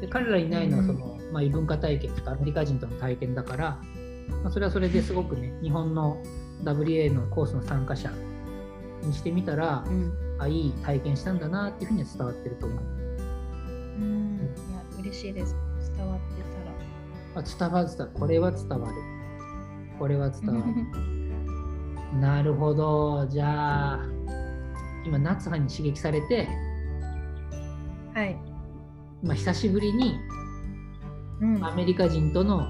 [0.01, 0.87] で彼らいないのはうん。
[0.87, 3.79] その、まあ、異文化体験とかアメリカ人との体験だから、
[4.43, 6.23] まあ、それはそれですごくね日本の
[6.65, 8.11] WA のコースの参加者
[9.03, 12.79] にしてみたら、うんあいい体験したんだなっていうふうには伝わってると思う。
[12.79, 14.41] うん
[14.71, 15.55] いや嬉しいです
[15.95, 16.41] 伝わって
[17.35, 18.95] あ伝わる伝わるこれは伝わる。
[19.99, 22.17] これは伝たらわる。
[22.19, 23.27] なるほど。
[23.27, 24.01] じゃあ、
[25.05, 26.49] 今、夏葉に刺激されて、
[28.15, 28.37] はい、
[29.23, 30.15] まあ、久しぶりに
[31.41, 32.69] うん、アメリカ人との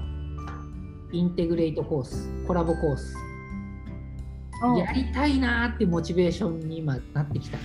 [1.11, 3.19] インテグレートコース、コラボコース、お
[4.77, 7.57] やりたいなーってモチベーションに今なってきた。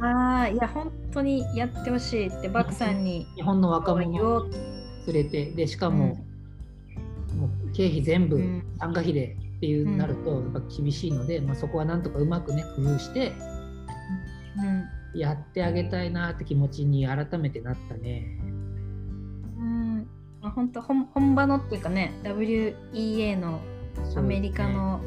[0.00, 4.48] ああいや本当にやってほしいってバクさんに日本の若者を
[5.06, 6.16] 連れて、でしかも、
[7.36, 8.64] もう経費全部うん。
[8.78, 13.32] 参加費でっていううんなるとやっぱ厳しいので、まあ、そこはなんとかうまくね工夫して
[15.14, 15.20] うん。
[15.20, 18.38] やってあげたいなーって気持ちに改めてなったね。
[19.58, 20.08] うん。
[20.40, 23.60] まあ、本当本本場のっていうかね WEA の
[24.16, 25.00] アメリカの、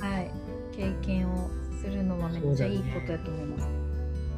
[0.00, 0.30] はい、
[0.72, 3.68] 経験をするのはめっちゃいいことだと思います。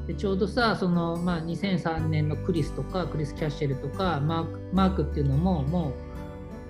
[0.07, 5.93] でちょうどさその、まあ、2003年のクリスとかクリス・キャッシェルとかマークマークっていうのもも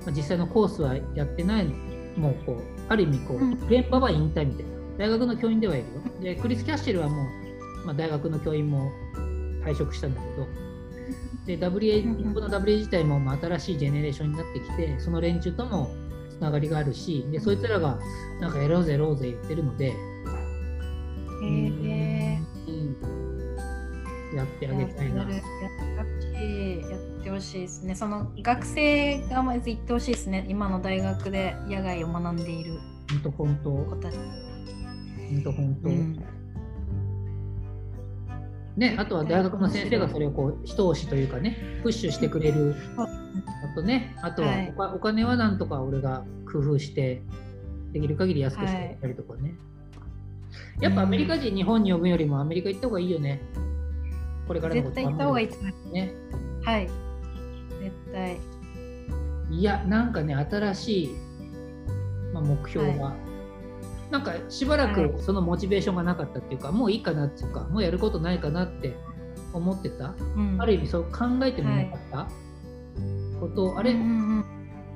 [0.02, 1.74] う、まあ、実際のコースはやってないの。
[2.16, 3.52] もうこうある意味こう、うん。
[3.68, 4.72] 現場は引退みたいな。
[4.98, 6.02] 大学の教員ではいるよ。
[6.20, 7.22] でクリス・キャッシェルはも
[7.82, 8.92] う、まあ、大学の教員も
[9.64, 10.46] 退職したんだけど。
[11.46, 15.90] で WA 日本の WA 自体もまあ新しいジェネレーションになってきてその連中とも
[16.50, 17.98] がりがあるしでそいつらが
[18.40, 19.94] なんかやろうぜやろうぜ言ってるので、へ
[21.44, 22.38] え
[22.68, 24.36] うん。
[24.36, 25.30] やってあげたいな。
[25.30, 25.42] や。
[27.22, 27.94] ってほしいですね。
[27.94, 30.44] その学生がまず行ってほしいですね。
[30.48, 32.80] 今の大学で野外を学んでいる。
[33.10, 33.70] 本当本当。
[33.70, 34.00] 本
[35.44, 36.24] 当本当、うん。
[38.76, 42.74] ね、あとは大学の先生がそれをこう一押しというかねプッシュしてくれる
[43.34, 44.74] ああとねあとははい。
[44.94, 47.22] お金はなんとか俺が工夫して
[47.92, 49.54] できる限り安くしてたりとかね、
[50.80, 53.40] やっぱアメリカ人日本に呼ぶよりもアメリカ行った方がいいよね。
[54.48, 56.14] これからの絶対行った方がいいと思いまね。
[56.62, 56.66] す。
[56.66, 56.88] はい。
[57.80, 58.38] 絶対。
[59.50, 61.10] いやなんかね新しい、
[62.32, 63.14] まあ、目標が、
[64.10, 68.96] なんかしばらはくそのモチベーションがなかったっていうか、もういいかなっていうかもうやることないかなって
[69.52, 70.14] 思ってた？
[70.36, 70.56] うん。
[70.60, 72.28] ある意味そう考えてもなかった？
[73.42, 74.44] ことを、あれ、うん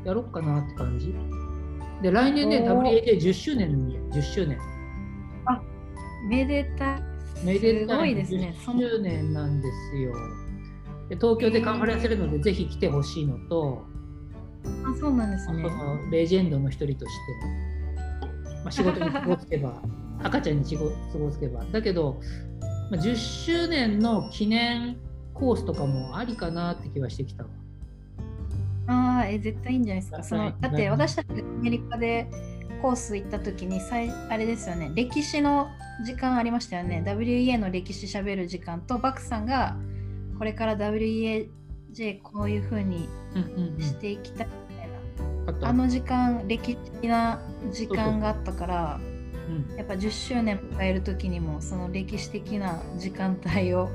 [0.04, 1.12] やろっかなって感じ。
[2.00, 3.02] で来年ねおー。
[3.02, 3.72] WAJ10 周年
[4.12, 4.58] 10周年
[6.28, 7.02] めでたい。
[7.44, 8.14] めでたい。
[8.14, 8.54] ですね。
[8.64, 10.12] そん10周年なんですよ。
[11.08, 13.84] で東京でカンファレンスするので、ぜひ来てほしいのと、
[14.64, 15.62] あ、そうなんですそね。
[15.62, 19.82] のレジェンドの一人として、まあ、仕事に過ごつけば
[20.22, 21.64] 赤ちゃんに仕事過ごつけば。
[21.72, 22.20] だけど、
[22.90, 24.96] まあ、10周年の記念
[25.34, 27.50] コースとかもありかなって気はしてきたわ
[28.86, 30.22] ああ、え絶対いいんじゃないですか。
[30.22, 32.28] そはいのだって私たちがアメリカで
[32.82, 35.68] コース行った時にさいあれですよね、歴史の
[36.04, 37.02] 時間ありましたよね。
[37.06, 39.76] WEA の歴史しゃべる時間とバクさんが
[40.38, 41.48] これから WEA
[41.96, 43.80] WJ こういう風にうんうんうん。
[43.80, 47.40] していきたいみたいな、あの時間歴史的な
[47.72, 49.00] 時間があったから
[49.48, 49.76] うん。
[49.76, 53.90] やっぱ10周年迎える時にもその歴史的な時間帯を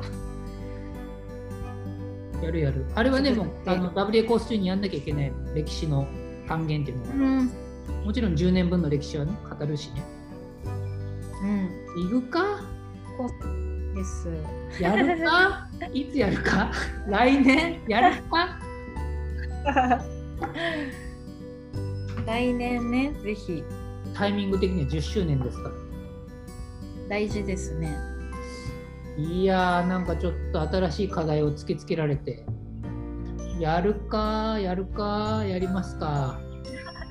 [2.41, 2.85] やるやる。
[2.95, 6.07] あれはね、もうあの WA コース中にやんなきゃいけない歴史の
[6.47, 7.51] 還元っていうのは、うん。
[8.05, 10.03] もちろん10年分の歴史はね、語るしね。
[11.43, 11.69] うん。
[12.11, 12.61] 行くか？
[13.95, 14.29] です。
[14.81, 15.67] やるか？
[15.93, 16.71] いつやるか？
[17.07, 17.81] 来年？
[17.87, 18.57] やるか？
[22.25, 23.63] 来年ねぜひ。
[24.13, 25.75] タイミング的には10周年ですから。
[27.09, 27.95] 大事ですね
[29.17, 32.45] いやー、なんかちょっと新しい課題を突きつけられて、
[33.59, 36.39] やるか、やるか、やりますか。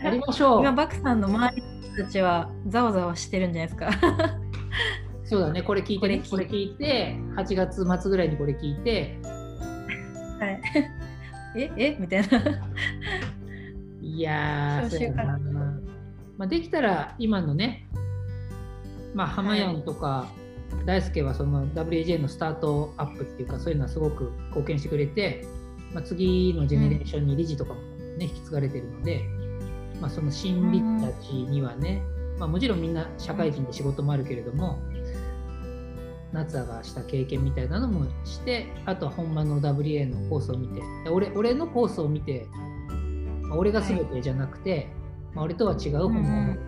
[0.03, 0.61] やりましょう。
[0.61, 3.91] 今バクさんの周りの人たちはざわざわしてるんじゃないですか。
[5.25, 9.19] そうだね、これ聞いてね、ここれれ聞いて、8月末ぐらいにこれ聞いて、
[10.41, 10.61] はい。
[11.57, 11.97] ええ？
[12.01, 12.43] みたいな。
[14.01, 15.23] いやー、そうしようか。
[15.23, 15.81] そうやな。
[16.39, 17.87] まあ、できたら今のね、
[19.15, 20.27] まあ、浜やんとか、
[20.87, 25.45] 大輔はその WAJ のスタートアップっていうか、そういうのはすごく貢献してくれて、
[25.93, 29.23] まあ、次のジェネレーションに理事とかも、ね引き継がれてるので、
[30.01, 32.03] まあ、その新理事たちにはね、
[32.39, 34.79] まあ、もちろんみんな社会人で仕事もあるけれども、
[36.33, 42.47] 夏田がした経験みたいなのもして、あとは本番の WA のコースを見て、で俺俺のコースを見て、
[43.43, 44.89] まあ俺が全てじゃなくて、
[45.35, 46.59] まあ、俺とは違う本番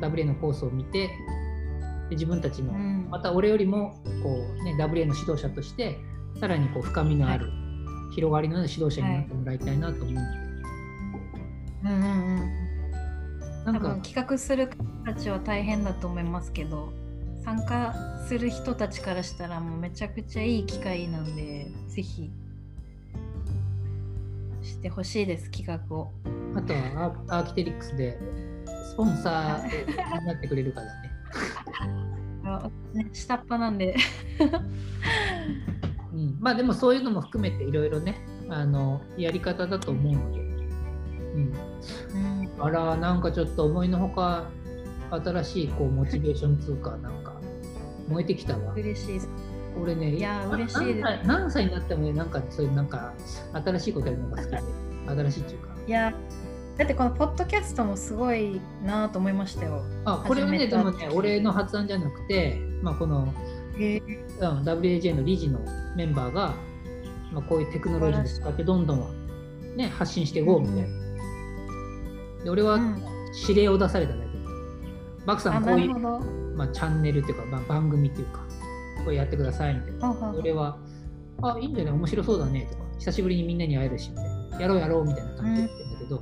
[0.00, 1.08] の WA のコースを見て、
[2.08, 3.94] で自分たちの、うんまた俺よりも
[4.24, 6.00] こう、ね、WA の指導者として、
[6.40, 7.48] さらにこう深みのある、
[8.12, 10.38] 広がりのある指導者になってもらいたいなと思うので、
[11.84, 12.64] うんうんうん
[13.66, 16.92] なんか企画する方たちは大変だと思いますけど
[17.42, 17.94] 参加
[18.28, 22.30] する人たちからしたらもうめちゃくちゃいい機会なんでぜひ。
[24.62, 26.10] してほしいです企画を。
[26.56, 28.18] あとはアーキテリックスで
[28.90, 31.10] スポンサーになってくれるからね。
[32.44, 33.96] あね下っ端なんで。
[36.12, 40.42] うん、まあでもそういうのも含めていろいろねあのやり方だと思うので、う
[41.38, 41.52] ん、
[42.14, 42.62] うん。
[42.62, 44.48] あらなんかちょっと思いのほか
[45.10, 47.34] 新しいこうモチベーションつうかなんか
[48.08, 48.72] 燃えてきたわ。
[48.74, 49.20] 嬉しい。
[49.80, 53.12] 俺ねいやな嬉しい何歳になってもねなんかそういうなんか
[53.52, 54.62] 新しいことやるのが好きで。
[55.06, 55.68] 新しいっていうか。
[55.86, 56.14] いや
[56.76, 59.82] だってこのポッドキャストもすごいなと思いましたよ。
[60.04, 63.32] あこれはねでもね俺の発案じゃなくて、まあ、この
[63.76, 65.60] うん WAJ の理事の
[65.96, 66.54] メンバーが、
[67.32, 72.44] まあ、こういうテクノロジーを使ってどんどん、ね、発信していこうみたいな。
[72.44, 73.04] で俺はうん。
[73.48, 74.24] 指令を出されただけ。
[74.26, 74.30] で、
[75.26, 78.44] バクさあんこういう、まあ、チャンネルっていうか、まあ、番組っていうか、
[79.04, 80.32] これやってくださいみたいな。
[80.38, 80.78] 俺は、
[81.42, 81.94] あ、いいんじゃない？
[81.94, 84.60] 面白そうだねとか、久しぶりにみんなに会えるし、みたいな。
[84.60, 86.20] やろうやろうみたいな感じで言ってんだけど、へ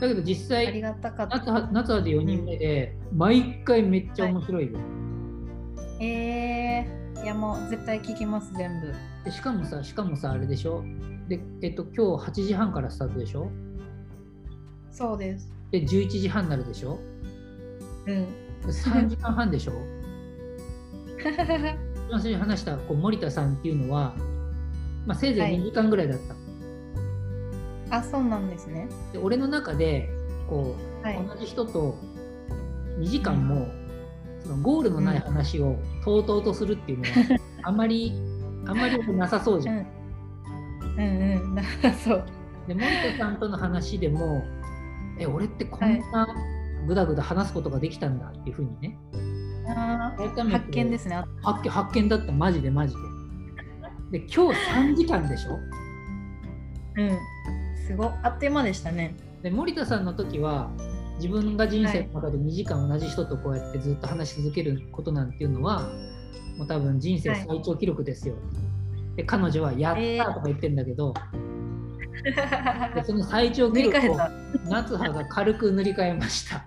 [0.00, 1.38] だけど実えあり際、がたかった。
[1.38, 4.78] 夏は夏はで4人目で、毎回めっちゃ面白いよ。
[6.00, 8.92] えー、いやもう絶対聞きます全部。
[9.24, 10.82] でしかもさ、しかもさ、あれでしょ？
[11.28, 13.50] で、えっと、今日8時半からスタートでしょ？
[14.90, 15.50] そうです。
[15.70, 16.98] で、11時半になるでしょ？
[18.06, 18.14] うん。
[18.14, 18.26] で
[18.66, 19.72] ?3 時間半でしょ？
[21.24, 24.14] 一番最初に話したこう森田さんっていうのは、
[25.06, 26.33] まあ、せいぜいはい2時間ぐらいだった、
[27.96, 28.88] あそうなんですね。
[29.12, 30.08] で俺の中で
[30.48, 31.26] こう、はい。
[31.26, 31.96] 同じ人と
[32.98, 33.68] 2時間も、
[34.40, 38.12] そのゴールのない話をとうとうとするっていうのは、 あんまり
[38.66, 39.76] あんまりなさそうじゃん。
[39.76, 39.86] うん。
[40.96, 41.54] うんうん。
[41.54, 42.24] なそう。
[42.66, 44.42] で森田さんとの話でも
[45.18, 46.26] え俺ってこんな
[46.86, 48.98] ぐだぐだ話すことができたんだっていうふうにね。
[49.68, 51.16] あー改めて発見ですね。
[51.16, 52.32] あ発見発見だった。
[52.32, 52.94] マジでマジ
[54.10, 54.18] で。
[54.20, 55.58] で今日3時間でしょ？
[56.96, 57.18] うん
[57.86, 60.70] すごいあっという間でしたねで森田さんの時は
[61.16, 65.82] 自分が人生の中で2時間同じ人とこうやってずっと話し続けることなんていうのは
[66.56, 68.36] もう多分人生最長記録ですよ。
[69.16, 71.14] で彼女は「やった!」とか言ってるんだけど、
[72.94, 74.16] でその最長塗記録を
[74.68, 76.64] 夏葉が軽く塗り替えました。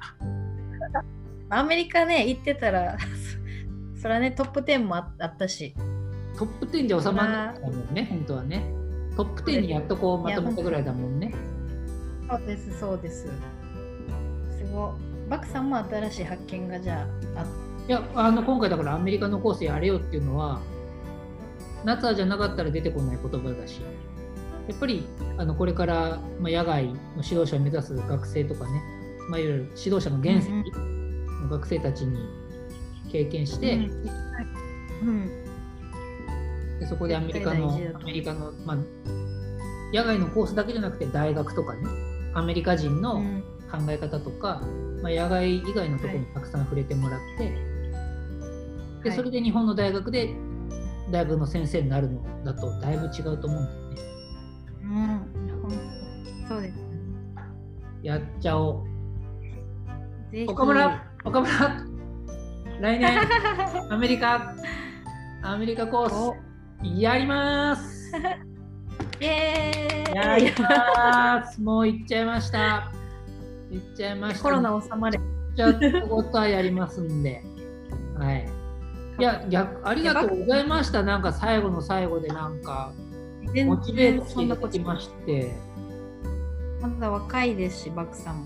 [1.49, 2.97] アメリカね行ってたら
[3.95, 5.73] それはねトップ10もああったし
[6.37, 8.76] トップ10じゃ収まらなかったもんね本当はね。
[9.17, 11.33] トップ10にやっとこうまとめたぐらいだもんね。
[12.29, 13.25] そうですそうです。
[13.25, 15.29] すごい。
[15.29, 17.45] バクさんも新しい発見がじゃああ
[17.87, 20.61] いやあの今回だからアメリカのコースやれよっていうのは
[21.83, 23.81] 夏はじゃなかったら出てこない言葉だし
[24.67, 25.05] やっぱり
[25.37, 26.93] あのこれから、まあ、野外の
[27.23, 28.81] 指導者を目指す学生とかね、
[29.29, 32.17] まあ、いわゆる指導者の原石の学生たちに
[33.11, 33.77] 経験して、う
[35.05, 35.07] ん。
[35.07, 35.46] うん
[36.79, 38.77] でそこでアメリカのアメリカの、まあ、
[39.93, 41.81] 野外のコースだけじゃなくて大学とかね
[42.33, 43.43] アメリカ人のうん。
[43.71, 44.61] 考え方とか、
[45.01, 47.49] まあ、野外以外のところにたくさん触れてもらって、
[49.03, 49.17] ではい。
[49.17, 50.33] それで日本の大学で
[51.11, 54.07] 大学の先生になるのだとだいぶ違うと思うんだよ
[54.87, 55.21] ね。
[55.63, 56.75] うん、そうです。
[58.03, 58.87] やっちゃおう。
[60.47, 61.85] 岡村、岡村、
[62.79, 63.19] 来年。
[63.91, 64.55] アメリカ、
[65.43, 66.46] アメリカコース
[66.83, 68.11] やります。
[69.19, 71.61] イエーイやります。
[71.61, 72.91] もう行っちゃいました。
[73.71, 74.43] 行っちゃいました。
[74.43, 75.19] コロナ収まれ。
[75.55, 75.73] じゃあ、
[76.07, 77.43] ことはやりますんで。
[78.17, 78.47] はい。
[79.19, 81.01] いや、逆、ありがとうございました。
[81.01, 82.91] なんか最後の最後で、なんか、
[83.53, 85.55] 全モチベートしていそんなことまして。
[86.81, 88.45] まだ若いですし、バクさんも。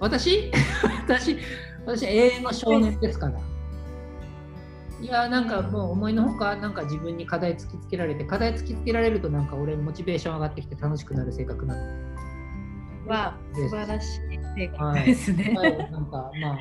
[0.00, 0.50] 私？
[1.08, 1.38] 私、
[1.86, 3.40] 私、永遠の少年ですから。
[5.00, 12.10] いや、なんかもう思いのほか、なんか自分に課題突きつけられて、課題突きつけられると、なんか俺、モチベーション上がってきて楽しくなる性格なので。
[13.10, 15.52] は素晴らしい性はい格ですね。
[15.56, 16.60] 最後なんか、まあ、 はい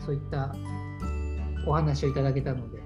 [0.00, 0.54] そういった
[1.66, 2.78] お話をいただけたので。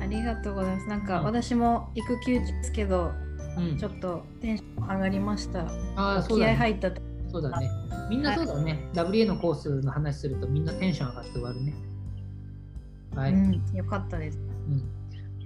[0.00, 0.88] ありがとうございます。
[0.88, 3.12] なんかうん私も育休中ですけど、
[3.58, 5.66] うんちょっとテンション上がりました。
[5.96, 6.52] ああ、そう気だね。
[6.52, 7.02] 合入ったと。
[7.28, 7.70] そうだね。
[8.08, 8.88] みんなそうだね。
[8.94, 11.74] WA のコースの話するとみんなテンション上がって終わるね。
[13.16, 13.32] はい。
[13.32, 14.38] うんうん、よかったです。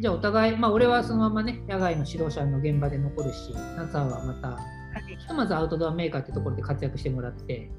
[0.00, 4.58] じゃあお互い、まあ俺はそのままね、野外の指導者の現場で残るし、夏さんはまた、は
[5.06, 7.70] い、ひとまずアウトドアメーカーってところで活躍してもらって、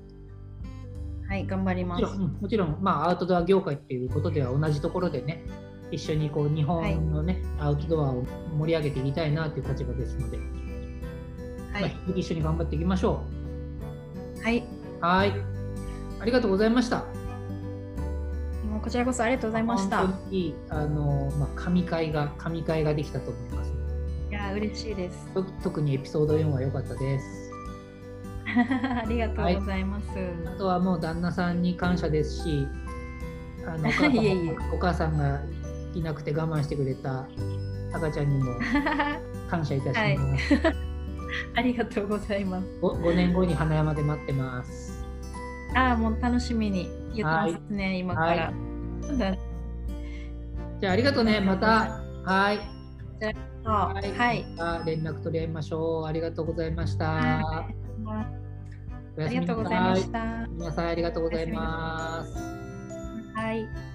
[1.27, 2.19] はい、頑張りますもちろ。
[2.19, 5.43] ん、うんもちろんまあアウトドア業界っていうことでは同じところでね、
[5.89, 8.23] 一緒にこう日本のね、アウトドアを
[8.55, 13.23] 盛り上げていきたいなという立場ですので、まあ、はい引き、続き一緒に頑張っていきましょ
[14.43, 14.63] はい、う。
[15.03, 15.33] はい。
[16.19, 17.03] ありがとうございました。
[18.81, 19.99] こちらこそありがとうございました。
[19.99, 20.19] 本
[20.69, 23.71] 当あの、まあ、神会が神会ができたと思います。
[24.29, 25.27] いや、嬉しいです。
[25.33, 27.51] と特にエピソード4は良かったです。
[29.03, 30.07] ありがとうございます。
[30.47, 32.67] あとはもう旦那さんに感謝ですし、
[33.67, 33.89] あの
[34.73, 35.41] お母さんが
[35.93, 37.27] いなくて我慢してくれた
[37.93, 38.55] 赤ちゃんにも
[39.49, 40.55] 感謝いたします。
[41.55, 42.67] ありがとうございます。
[42.81, 45.05] 5, 5年後に花山で待ってます。
[45.75, 48.45] ああ、もう楽しみに言ってますね、今から。
[48.47, 48.53] は
[50.79, 51.39] じゃあありがとうね。
[51.39, 52.01] また。
[52.25, 52.59] はい。
[53.63, 56.05] はい、はい、また連絡取り合いましょう。
[56.05, 57.39] ありがとうございました。
[57.47, 57.67] あ
[59.17, 60.11] りがとうございまし。
[60.11, 60.47] た。
[60.47, 62.33] 皆さんありがとうございます。
[63.35, 63.90] はい。